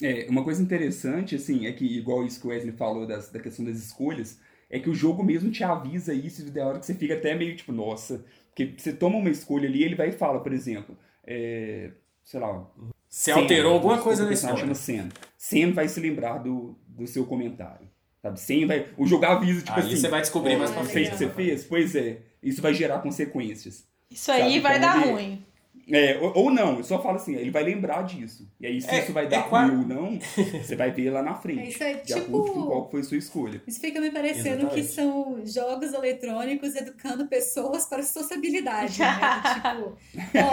[0.03, 3.39] É, uma coisa interessante, assim, é que, igual isso que o Wesley falou das, da
[3.41, 4.39] questão das escolhas,
[4.69, 7.35] é que o jogo mesmo te avisa isso, e da hora que você fica até
[7.35, 10.97] meio tipo, nossa, porque você toma uma escolha ali, ele vai e fala, por exemplo,
[11.25, 11.91] é,
[12.25, 12.67] sei lá.
[13.09, 14.57] Se Sam, alterou alguma o coisa na história.
[14.57, 15.09] chama Sam.
[15.37, 17.87] Sam vai se lembrar do, do seu comentário.
[18.23, 18.41] Sabe?
[18.41, 18.89] Sam vai.
[18.97, 19.97] O jogo avisa, tipo Aí assim.
[19.97, 21.31] você vai descobrir mais pra O feito que frente.
[21.31, 21.65] você fez?
[21.65, 22.21] Pois é.
[22.43, 23.87] Isso vai gerar consequências.
[24.11, 25.45] Isso aí Sabe, vai então dar ele- ruim.
[25.93, 28.49] É, ou, ou não, eu só falo assim, ele vai lembrar disso.
[28.59, 30.19] E aí, se É- isso vai é dar qua- ruim ou não,
[30.65, 31.61] você vai ver lá na frente.
[31.61, 33.63] É, isso é de tipo- acordo com qual foi sua escolha.
[33.67, 34.87] Isso fica me parecendo que Exatamente.
[34.89, 39.07] são jogos eletrônicos educando pessoas para sociabilidade, né?
[39.55, 39.99] tipo,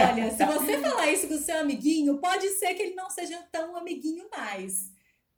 [0.01, 3.37] olha, se você falar isso com o seu amiguinho, pode ser que ele não seja
[3.51, 4.91] tão amiguinho mais.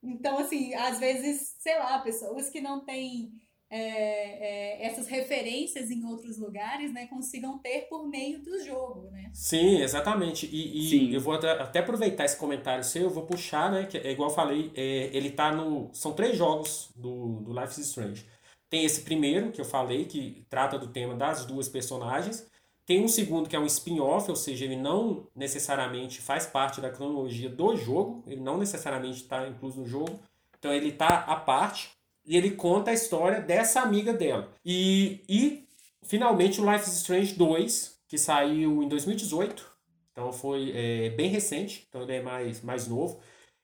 [0.04, 3.32] Então, assim, às vezes, sei lá, pessoas que não têm
[3.74, 9.32] é, é, essas referências em outros lugares, né, consigam ter por meio do jogo, né?
[9.34, 10.46] Sim, exatamente.
[10.46, 11.14] E, e Sim.
[11.14, 13.86] eu vou até, até aproveitar esse comentário seu, eu vou puxar, né?
[13.86, 15.90] Que é igual eu falei, é, ele tá no.
[15.94, 18.26] São três jogos do, do Life is Strange.
[18.70, 22.46] Tem esse primeiro, que eu falei, que trata do tema das duas personagens.
[22.86, 26.90] Tem um segundo, que é um spin-off, ou seja, ele não necessariamente faz parte da
[26.90, 30.20] cronologia do jogo, ele não necessariamente está incluso no jogo.
[30.58, 34.54] Então ele tá à parte e ele conta a história dessa amiga dela.
[34.64, 35.68] E, e
[36.04, 39.72] finalmente o Life is Strange 2, que saiu em 2018.
[40.12, 43.20] Então foi é, bem recente, então ele é mais, mais novo.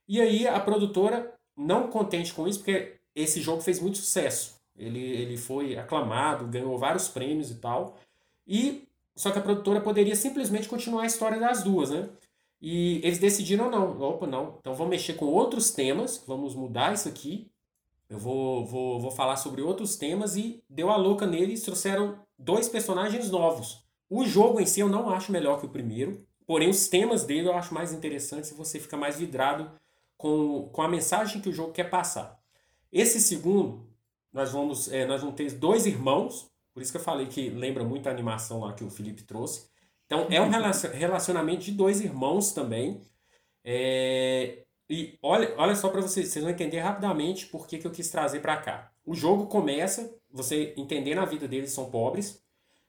[0.07, 4.55] E aí a produtora, não contente com isso, porque esse jogo fez muito sucesso.
[4.75, 7.97] Ele, ele foi aclamado, ganhou vários prêmios e tal.
[8.45, 12.07] E só que a produtora poderia simplesmente continuar a história das duas, né?
[12.61, 14.57] E eles decidiram não, opa, não.
[14.59, 17.51] Então vamos mexer com outros temas, vamos mudar isso aqui.
[18.09, 22.69] Eu vou, vou, vou falar sobre outros temas e deu a louca neles, trouxeram dois
[22.69, 23.85] personagens novos.
[24.09, 27.47] O jogo em si eu não acho melhor que o primeiro, porém os temas dele
[27.47, 29.69] eu acho mais interessantes e você fica mais vidrado
[30.17, 32.39] com, com a mensagem que o jogo quer passar.
[32.91, 33.85] Esse segundo,
[34.31, 37.83] nós vamos, é, nós vamos ter dois irmãos, por isso que eu falei que lembra
[37.83, 39.67] muito a animação lá que o Felipe trouxe.
[40.05, 43.01] Então é um relacion- relacionamento de dois irmãos também.
[43.65, 47.91] É, e olha, olha só para vocês, vocês vão entender rapidamente por que, que eu
[47.91, 48.91] quis trazer para cá.
[49.05, 52.41] O jogo começa, você entendendo a vida deles, são pobres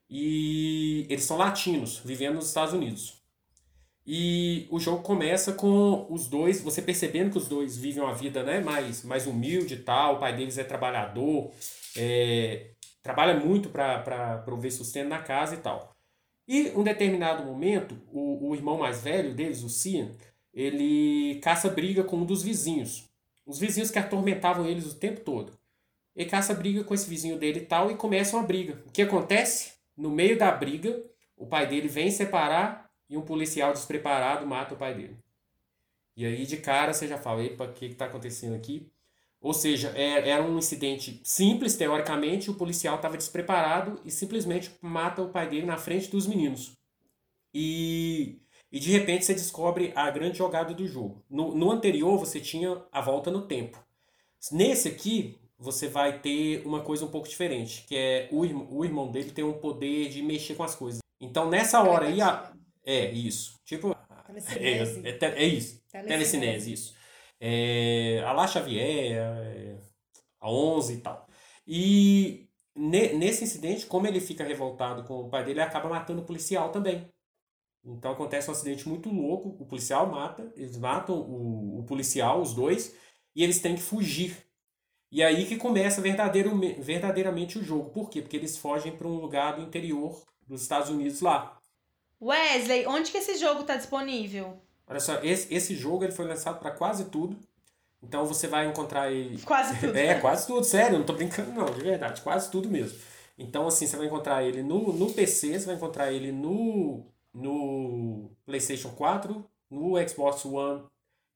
[0.08, 3.18] e eles são latinos, vivendo nos Estados Unidos.
[4.06, 8.42] E o jogo começa com os dois, você percebendo que os dois vivem uma vida
[8.42, 11.50] né, mais, mais humilde e tal, o pai deles é trabalhador,
[11.94, 12.70] é,
[13.02, 15.94] trabalha muito para prover sustento na casa e tal.
[16.46, 20.10] E um determinado momento, o, o irmão mais velho deles, o Cian,
[20.52, 23.08] ele caça briga com um dos vizinhos.
[23.46, 25.58] Os vizinhos que atormentavam eles o tempo todo.
[26.14, 28.82] Ele caça briga com esse vizinho dele e tal e começa uma briga.
[28.86, 29.72] O que acontece?
[29.96, 31.02] No meio da briga,
[31.36, 35.16] o pai dele vem separar e um policial despreparado mata o pai dele.
[36.16, 38.90] E aí de cara você já fala, epa, o que está acontecendo aqui?
[39.40, 45.22] Ou seja, é, era um incidente simples, teoricamente, o policial estava despreparado e simplesmente mata
[45.22, 46.72] o pai dele na frente dos meninos.
[47.54, 48.40] E,
[48.70, 51.24] e de repente você descobre a grande jogada do jogo.
[51.28, 53.82] No, no anterior você tinha a volta no tempo.
[54.52, 58.84] Nesse aqui, você vai ter uma coisa um pouco diferente, que é o, irmão, o
[58.84, 61.00] irmão dele tem um poder de mexer com as coisas.
[61.20, 62.52] Então nessa hora aí, a,
[62.84, 63.58] é isso.
[63.64, 63.96] Tipo,
[64.56, 65.82] é, é, é, isso.
[65.90, 66.94] Telecinese, isso.
[67.40, 69.76] É, a La Xavier, é,
[70.40, 71.26] a 11 e tal.
[71.66, 76.22] E ne, nesse incidente, como ele fica revoltado com o pai dele, ele acaba matando
[76.22, 77.10] o policial também.
[77.96, 82.52] Então acontece um acidente muito louco, o policial mata, eles matam o, o policial, os
[82.52, 82.94] dois,
[83.34, 84.36] e eles têm que fugir.
[85.10, 87.90] E aí que começa verdadeiro, verdadeiramente o jogo.
[87.90, 88.20] Por quê?
[88.20, 91.58] Porque eles fogem para um lugar do interior dos Estados Unidos lá.
[92.20, 94.60] Wesley, onde que esse jogo está disponível?
[94.86, 97.38] Olha só, esse, esse jogo ele foi lançado para quase tudo.
[98.02, 99.40] Então você vai encontrar ele.
[99.42, 99.96] Quase tudo.
[99.96, 102.98] é, quase tudo, sério, não tô brincando, não, de verdade, quase tudo mesmo.
[103.38, 107.06] Então, assim, você vai encontrar ele no, no PC, você vai encontrar ele no,
[107.38, 110.84] no PlayStation 4, no Xbox One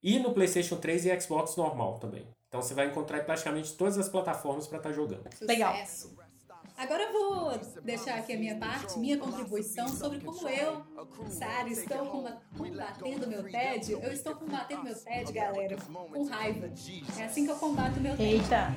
[0.03, 2.26] e no PlayStation 3 e Xbox normal também.
[2.48, 5.28] Então você vai encontrar em praticamente todas as plataformas para estar tá jogando.
[5.40, 5.74] Legal.
[6.76, 10.82] Agora eu vou deixar aqui a minha parte, minha contribuição sobre como eu,
[11.28, 14.00] Sara, estou combatendo meu tédio.
[14.03, 16.70] Eu estou combatendo meu tédio, galera, com raiva.
[17.18, 18.42] É assim que eu combato meu tédio.
[18.42, 18.74] Eita!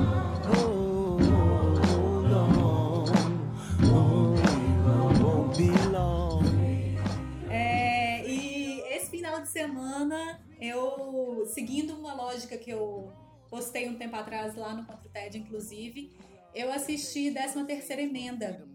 [0.00, 0.03] É,
[9.94, 13.12] semana, eu, seguindo uma lógica que eu
[13.48, 16.12] postei um tempo atrás lá no Contra o TED, inclusive,
[16.52, 18.66] eu assisti 13 terceira Emenda,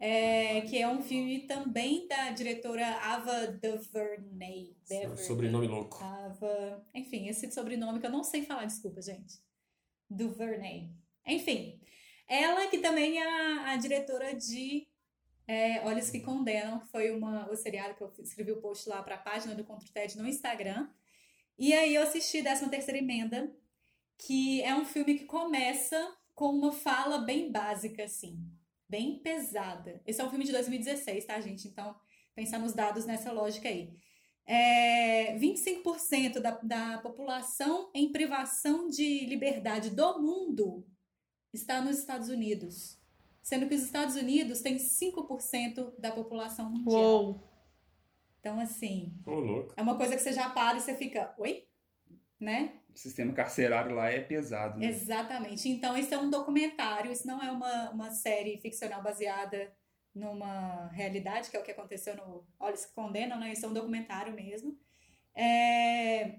[0.00, 4.74] é, que é um filme também da diretora Ava DuVernay.
[5.16, 6.02] Sobrenome louco.
[6.02, 9.34] Ava, enfim, esse sobrenome que eu não sei falar, desculpa, gente.
[10.08, 10.90] DuVernay.
[11.26, 11.78] Enfim,
[12.26, 14.88] ela que também é a, a diretora de
[15.46, 19.02] é, Olhos que Condenam, que foi uma, o seriado que eu escrevi o post lá
[19.02, 20.88] para a página do Contra o TED no Instagram.
[21.58, 23.54] E aí eu assisti 13 terceira Emenda,
[24.18, 28.38] que é um filme que começa com uma fala bem básica, assim,
[28.88, 30.00] bem pesada.
[30.06, 31.68] Esse é um filme de 2016, tá, gente?
[31.68, 31.94] Então,
[32.34, 33.94] pensar nos dados nessa lógica aí.
[34.44, 40.86] É, 25% da, da população em privação de liberdade do mundo
[41.52, 43.01] está nos Estados Unidos.
[43.42, 47.24] Sendo que os Estados Unidos têm 5% da população mundial.
[47.24, 47.52] Uou.
[48.38, 49.12] Então, assim.
[49.26, 51.66] Oh, é uma coisa que você já para e você fica, oi?
[52.40, 52.72] Né?
[52.94, 54.78] o sistema carcerário lá é pesado.
[54.78, 54.86] Né?
[54.86, 55.68] Exatamente.
[55.68, 59.72] Então, isso é um documentário, isso não é uma, uma série ficcional baseada
[60.14, 63.52] numa realidade, que é o que aconteceu no Olhos que Condenam, né?
[63.52, 64.78] Isso é um documentário mesmo.
[65.34, 66.38] É...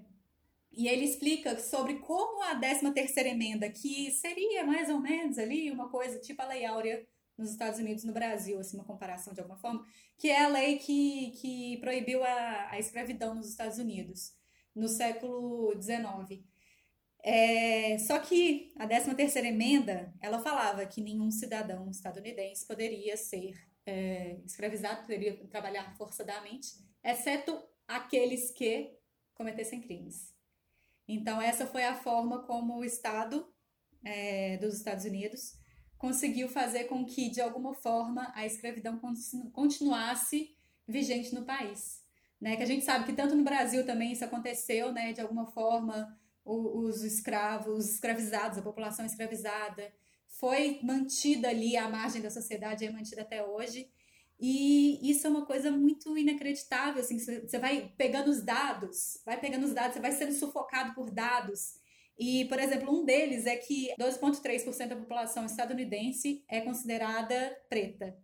[0.76, 5.70] E ele explica sobre como a 13 terceira emenda, que seria mais ou menos ali
[5.70, 7.06] uma coisa tipo a Lei Áurea
[7.36, 9.84] nos Estados Unidos no Brasil, assim, uma comparação de alguma forma,
[10.16, 14.32] que é a lei que, que proibiu a, a escravidão nos Estados Unidos
[14.74, 16.44] no século XIX.
[17.22, 23.54] É, só que a 13ª emenda, ela falava que nenhum cidadão estadunidense poderia ser
[23.86, 26.68] é, escravizado, poderia trabalhar forçadamente,
[27.02, 27.58] exceto
[27.88, 28.94] aqueles que
[29.34, 30.33] cometessem crimes.
[31.06, 33.46] Então, essa foi a forma como o Estado
[34.04, 35.54] é, dos Estados Unidos
[35.98, 39.00] conseguiu fazer com que, de alguma forma, a escravidão
[39.52, 40.54] continuasse
[40.86, 42.04] vigente no país
[42.44, 42.56] né?
[42.56, 45.14] Que a gente sabe que tanto no Brasil também isso aconteceu, né?
[45.14, 49.90] De alguma forma, os escravos, os escravizados, a população escravizada
[50.26, 53.88] foi mantida ali à margem da sociedade, é mantida até hoje.
[54.46, 59.64] E isso é uma coisa muito inacreditável, assim, você vai pegando os dados, vai pegando
[59.64, 61.80] os dados, você vai sendo sufocado por dados.
[62.18, 68.14] E, por exemplo, um deles é que 12,3% da população estadunidense é considerada preta.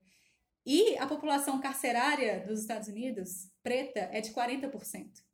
[0.66, 5.25] E a população carcerária dos Estados Unidos, preta, é de 40%.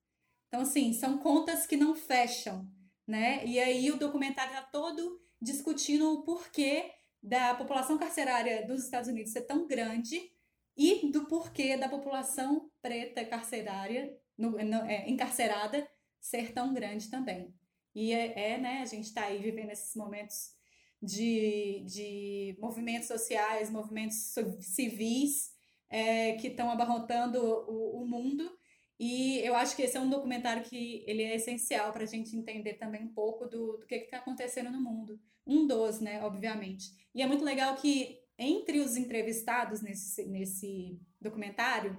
[0.46, 2.64] Então, assim, são contas que não fecham,
[3.04, 3.44] né?
[3.44, 9.32] E aí o documentário está todo discutindo o porquê da população carcerária dos Estados Unidos
[9.32, 10.35] ser tão grande
[10.76, 15.88] e do porquê da população preta carcerária, no, no, é, encarcerada,
[16.20, 17.54] ser tão grande também.
[17.94, 20.54] E é, é né, a gente está aí vivendo esses momentos
[21.00, 25.50] de, de movimentos sociais, movimentos civis
[25.88, 28.50] é, que estão abarrotando o, o mundo.
[28.98, 32.36] E eu acho que esse é um documentário que ele é essencial para a gente
[32.36, 35.20] entender também um pouco do, do que está acontecendo no mundo.
[35.46, 36.90] Um dos, né, obviamente.
[37.14, 41.96] E é muito legal que entre os entrevistados nesse, nesse documentário,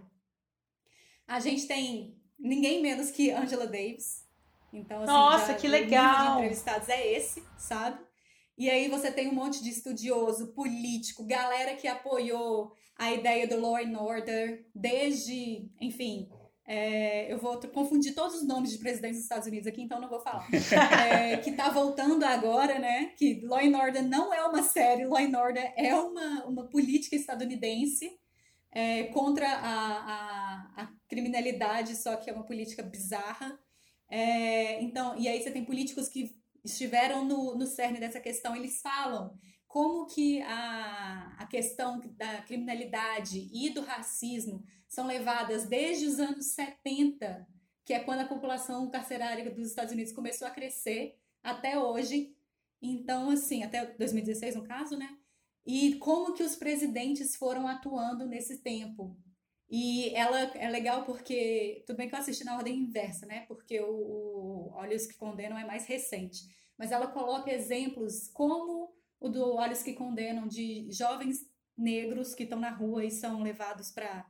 [1.28, 4.26] a gente tem ninguém menos que Angela Davis.
[4.72, 6.38] Então, assim, Nossa, já que o nível de legal!
[6.38, 8.00] entrevistados é esse, sabe?
[8.58, 13.60] E aí você tem um monte de estudioso, político, galera que apoiou a ideia do
[13.60, 16.30] Law and Order desde, enfim,
[16.70, 20.10] é, eu vou confundir todos os nomes de presidentes dos Estados Unidos aqui, então não
[20.10, 20.46] vou falar.
[21.10, 23.14] É, que tá voltando agora, né?
[23.18, 27.16] Que Law and Order não é uma série, Law and Order é uma, uma política
[27.16, 28.12] estadunidense
[28.72, 33.58] é, contra a, a, a criminalidade, só que é uma política bizarra.
[34.10, 38.82] É, então, e aí você tem políticos que estiveram no, no cerne dessa questão, eles
[38.82, 39.34] falam
[39.68, 46.48] como que a, a questão da criminalidade e do racismo são levadas desde os anos
[46.48, 47.48] 70,
[47.86, 52.36] que é quando a população carcerária dos Estados Unidos começou a crescer, até hoje.
[52.82, 55.18] Então, assim, até 2016 no caso, né?
[55.66, 59.18] E como que os presidentes foram atuando nesse tempo.
[59.70, 63.46] E ela é legal porque, tudo bem que eu assisti na ordem inversa, né?
[63.48, 66.48] Porque o, o Olhos que Condenam é mais recente.
[66.78, 72.60] Mas ela coloca exemplos como o do Olhos que Condenam, de jovens negros que estão
[72.60, 74.26] na rua e são levados para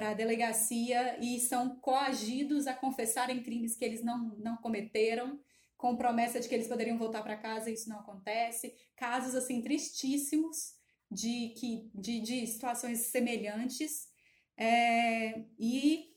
[0.00, 5.38] para a delegacia e são coagidos a confessarem crimes que eles não, não cometeram,
[5.76, 8.74] com promessa de que eles poderiam voltar para casa e isso não acontece.
[8.96, 10.72] Casos assim tristíssimos
[11.10, 14.08] de, que, de, de situações semelhantes.
[14.56, 16.14] É, e,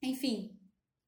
[0.00, 0.56] enfim,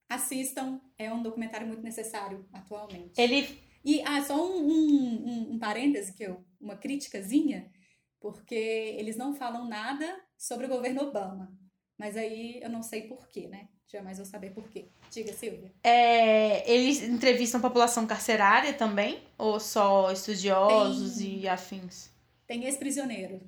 [0.08, 3.12] assistam, é um documentário muito necessário atualmente.
[3.16, 3.46] Ele.
[3.84, 7.70] E ah, só um, um, um, um parêntese, que eu, uma criticazinha,
[8.18, 8.56] porque
[8.98, 11.61] eles não falam nada sobre o governo Obama.
[12.02, 13.68] Mas aí eu não sei porquê, né?
[13.86, 14.86] Jamais vou saber porquê.
[15.08, 15.70] Diga, Silvia.
[15.84, 19.22] É, eles entrevistam a população carcerária também?
[19.38, 21.38] Ou só estudiosos Tem.
[21.42, 22.10] e afins?
[22.44, 23.40] Tem ex-prisioneiro.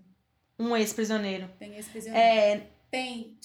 [0.57, 1.51] Um ex-prisioneiro.
[1.59, 2.25] Tem ex-prisioneiro.
[2.25, 3.37] É, Tem,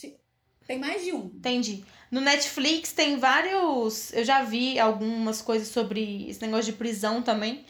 [0.67, 1.25] tem mais de um.
[1.25, 1.83] entendi.
[2.11, 4.13] No Netflix tem vários.
[4.13, 7.65] Eu já vi algumas coisas sobre esse negócio de prisão também.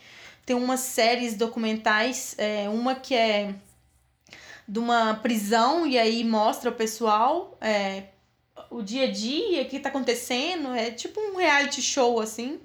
[0.46, 3.56] Tem umas séries documentais, é, uma que é
[4.70, 8.04] de uma prisão e aí mostra o pessoal é,
[8.70, 10.76] o dia a dia, o que tá acontecendo.
[10.76, 12.60] É tipo um reality show, assim,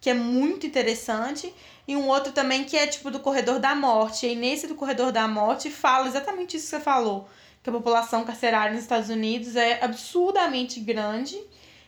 [0.00, 1.54] que é muito interessante.
[1.86, 4.26] E um outro também que é tipo do Corredor da Morte.
[4.26, 7.28] E nesse do Corredor da Morte fala exatamente isso que você falou.
[7.62, 11.40] Que a população carcerária nos Estados Unidos é absurdamente grande.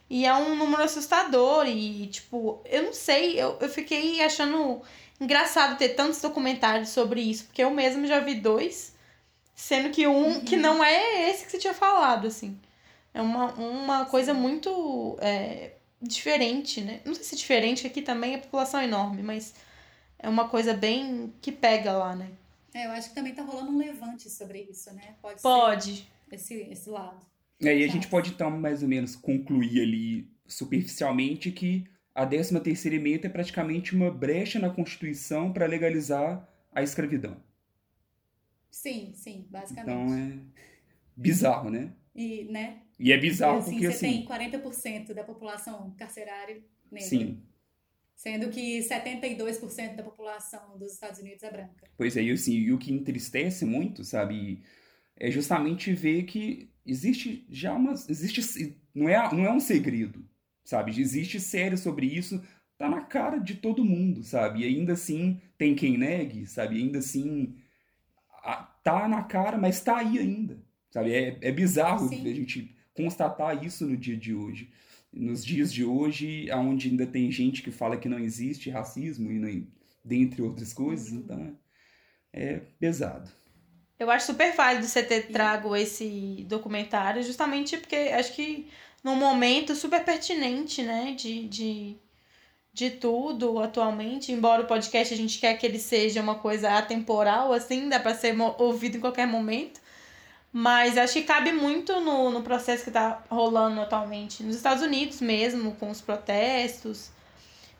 [0.08, 1.66] E é um número assustador.
[1.66, 4.80] E, tipo, eu não sei, eu, eu fiquei achando
[5.20, 7.46] engraçado ter tantos documentários sobre isso.
[7.46, 8.96] Porque eu mesmo já vi dois.
[9.58, 12.56] Sendo que um que não é esse que você tinha falado, assim.
[13.12, 17.00] É uma, uma coisa muito é, diferente, né?
[17.04, 19.52] Não sei se é diferente, que aqui também a população é enorme, mas
[20.16, 22.30] é uma coisa bem que pega lá, né?
[22.72, 25.16] É, eu acho que também tá rolando um levante sobre isso, né?
[25.20, 26.08] Pode, Pode.
[26.28, 27.18] ser esse, esse lado.
[27.60, 31.84] E aí a gente pode então mais ou menos concluir ali superficialmente que
[32.14, 37.36] a 13 terceira emenda é praticamente uma brecha na Constituição para legalizar a escravidão.
[38.70, 40.04] Sim, sim, basicamente.
[40.04, 40.40] Então é
[41.16, 41.94] bizarro, né?
[42.14, 42.82] E, né?
[42.98, 47.08] E é bizarro assim, porque você assim, tem 40% da população carcerária negra.
[47.08, 47.42] sim,
[48.16, 51.88] Sendo que 72% da população dos Estados Unidos é branca.
[51.96, 54.62] Pois é, e assim, e o que entristece muito, sabe,
[55.16, 57.92] é justamente ver que existe já uma.
[58.08, 58.76] Existe.
[58.94, 60.28] Não é, não é um segredo,
[60.64, 60.98] sabe?
[61.00, 62.42] Existe série sobre isso,
[62.76, 64.60] tá na cara de todo mundo, sabe?
[64.62, 66.76] E ainda assim tem quem negue, sabe?
[66.78, 67.56] Ainda assim
[68.82, 70.58] tá na cara, mas tá aí ainda,
[70.90, 71.12] sabe?
[71.12, 72.28] É, é bizarro Sim.
[72.28, 74.70] a gente constatar isso no dia de hoje.
[75.12, 79.38] Nos dias de hoje, onde ainda tem gente que fala que não existe racismo, e
[79.38, 79.68] nem,
[80.04, 81.18] dentre outras coisas, Uhum.
[81.18, 81.56] então
[82.32, 83.30] é, é pesado.
[83.98, 88.68] Eu acho super válido você ter trago esse documentário, justamente porque acho que
[89.02, 91.96] num momento super pertinente, né, de, de,
[92.72, 97.52] de tudo atualmente, embora o podcast a gente quer que ele seja uma coisa atemporal,
[97.52, 99.80] assim, dá pra ser ouvido em qualquer momento,
[100.52, 105.20] mas acho que cabe muito no, no processo que tá rolando atualmente, nos Estados Unidos
[105.20, 107.10] mesmo, com os protestos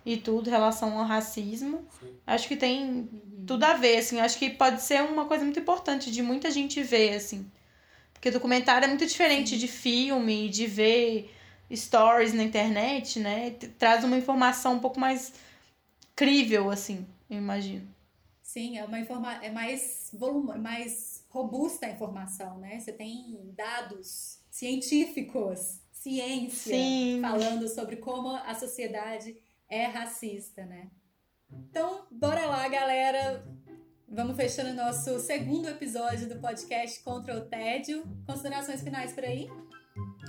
[0.05, 1.87] e tudo em relação ao racismo.
[2.01, 2.17] Sim.
[2.27, 3.09] Acho que tem
[3.47, 4.21] tudo a ver, assim.
[4.21, 7.51] Acho que pode ser uma coisa muito importante de muita gente ver, assim.
[8.13, 11.35] Porque documentário é muito diferente de filme, de ver
[11.75, 13.51] stories na internet, né?
[13.79, 15.33] Traz uma informação um pouco mais
[16.17, 17.87] crível, assim, eu imagino.
[18.43, 22.81] Sim, é uma informa é mais volum mais robusta a informação, né?
[22.81, 27.19] Você tem dados científicos, ciência Sim.
[27.21, 29.37] falando sobre como a sociedade
[29.69, 30.89] é racista, né?
[31.53, 33.47] Então, bora lá, galera.
[34.11, 38.03] Vamos fechando nosso segundo episódio do podcast Contra o Tédio.
[38.27, 39.47] Considerações finais por aí?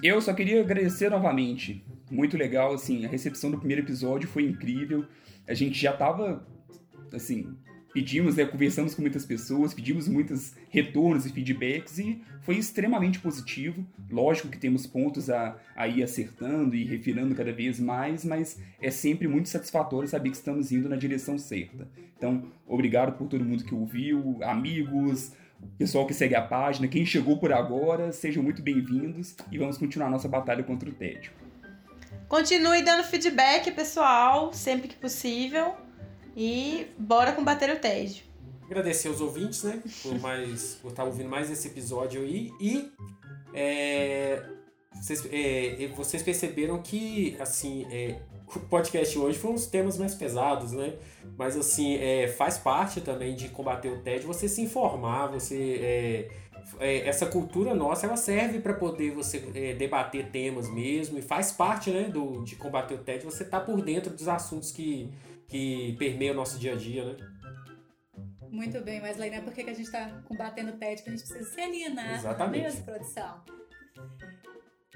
[0.01, 1.84] Eu só queria agradecer novamente.
[2.09, 5.05] Muito legal, assim, a recepção do primeiro episódio foi incrível.
[5.47, 6.47] A gente já tava,
[7.13, 7.55] assim,
[7.93, 13.86] pedimos, né, conversamos com muitas pessoas, pedimos muitos retornos e feedbacks e foi extremamente positivo.
[14.09, 18.91] Lógico que temos pontos a, a ir acertando e refinando cada vez mais, mas é
[18.91, 21.88] sempre muito satisfatório saber que estamos indo na direção certa.
[22.17, 25.34] Então, obrigado por todo mundo que ouviu, amigos,
[25.78, 30.10] pessoal que segue a página, quem chegou por agora, sejam muito bem-vindos e vamos continuar
[30.10, 31.32] nossa batalha contra o tédio.
[32.28, 35.74] Continue dando feedback, pessoal, sempre que possível.
[36.36, 38.24] E bora combater o tédio.
[38.66, 39.82] Agradecer aos ouvintes, né?
[40.03, 42.51] Por, mais, por estar ouvindo mais esse episódio aí.
[42.62, 42.91] E
[43.53, 44.43] é,
[44.93, 48.20] vocês, é, vocês perceberam que, assim, é,
[48.56, 50.95] o podcast hoje foi uns temas mais pesados, né?
[51.38, 55.80] Mas, assim, é, faz parte também de combater o tédio você se informar, você...
[55.82, 61.22] É, é, essa cultura nossa, ela serve para poder você é, debater temas mesmo e
[61.22, 65.12] faz parte, né, do, de combater o tédio, você tá por dentro dos assuntos que,
[65.47, 67.16] que permeiam o nosso dia a dia, né?
[68.52, 71.04] Muito bem, mas Leina, por que que a gente está combatendo o tédio?
[71.04, 72.62] Que a gente precisa se alienar, Exatamente.
[72.62, 73.41] não é mesmo, produção?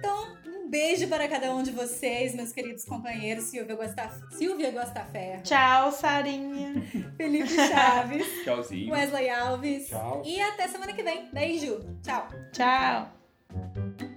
[0.03, 4.21] Então, um beijo para cada um de vocês, meus queridos companheiros, Silvia Gostaf...
[4.35, 6.73] Silvia Gostaferro, Tchau, Sarinha.
[7.15, 8.91] Felipe Chaves, Tchauzinho.
[8.91, 9.87] Wesley Alves.
[9.87, 10.21] Tchau.
[10.25, 11.29] E até semana que vem.
[11.31, 11.79] Beijo.
[12.01, 12.27] Tchau.
[12.51, 14.12] Tchau.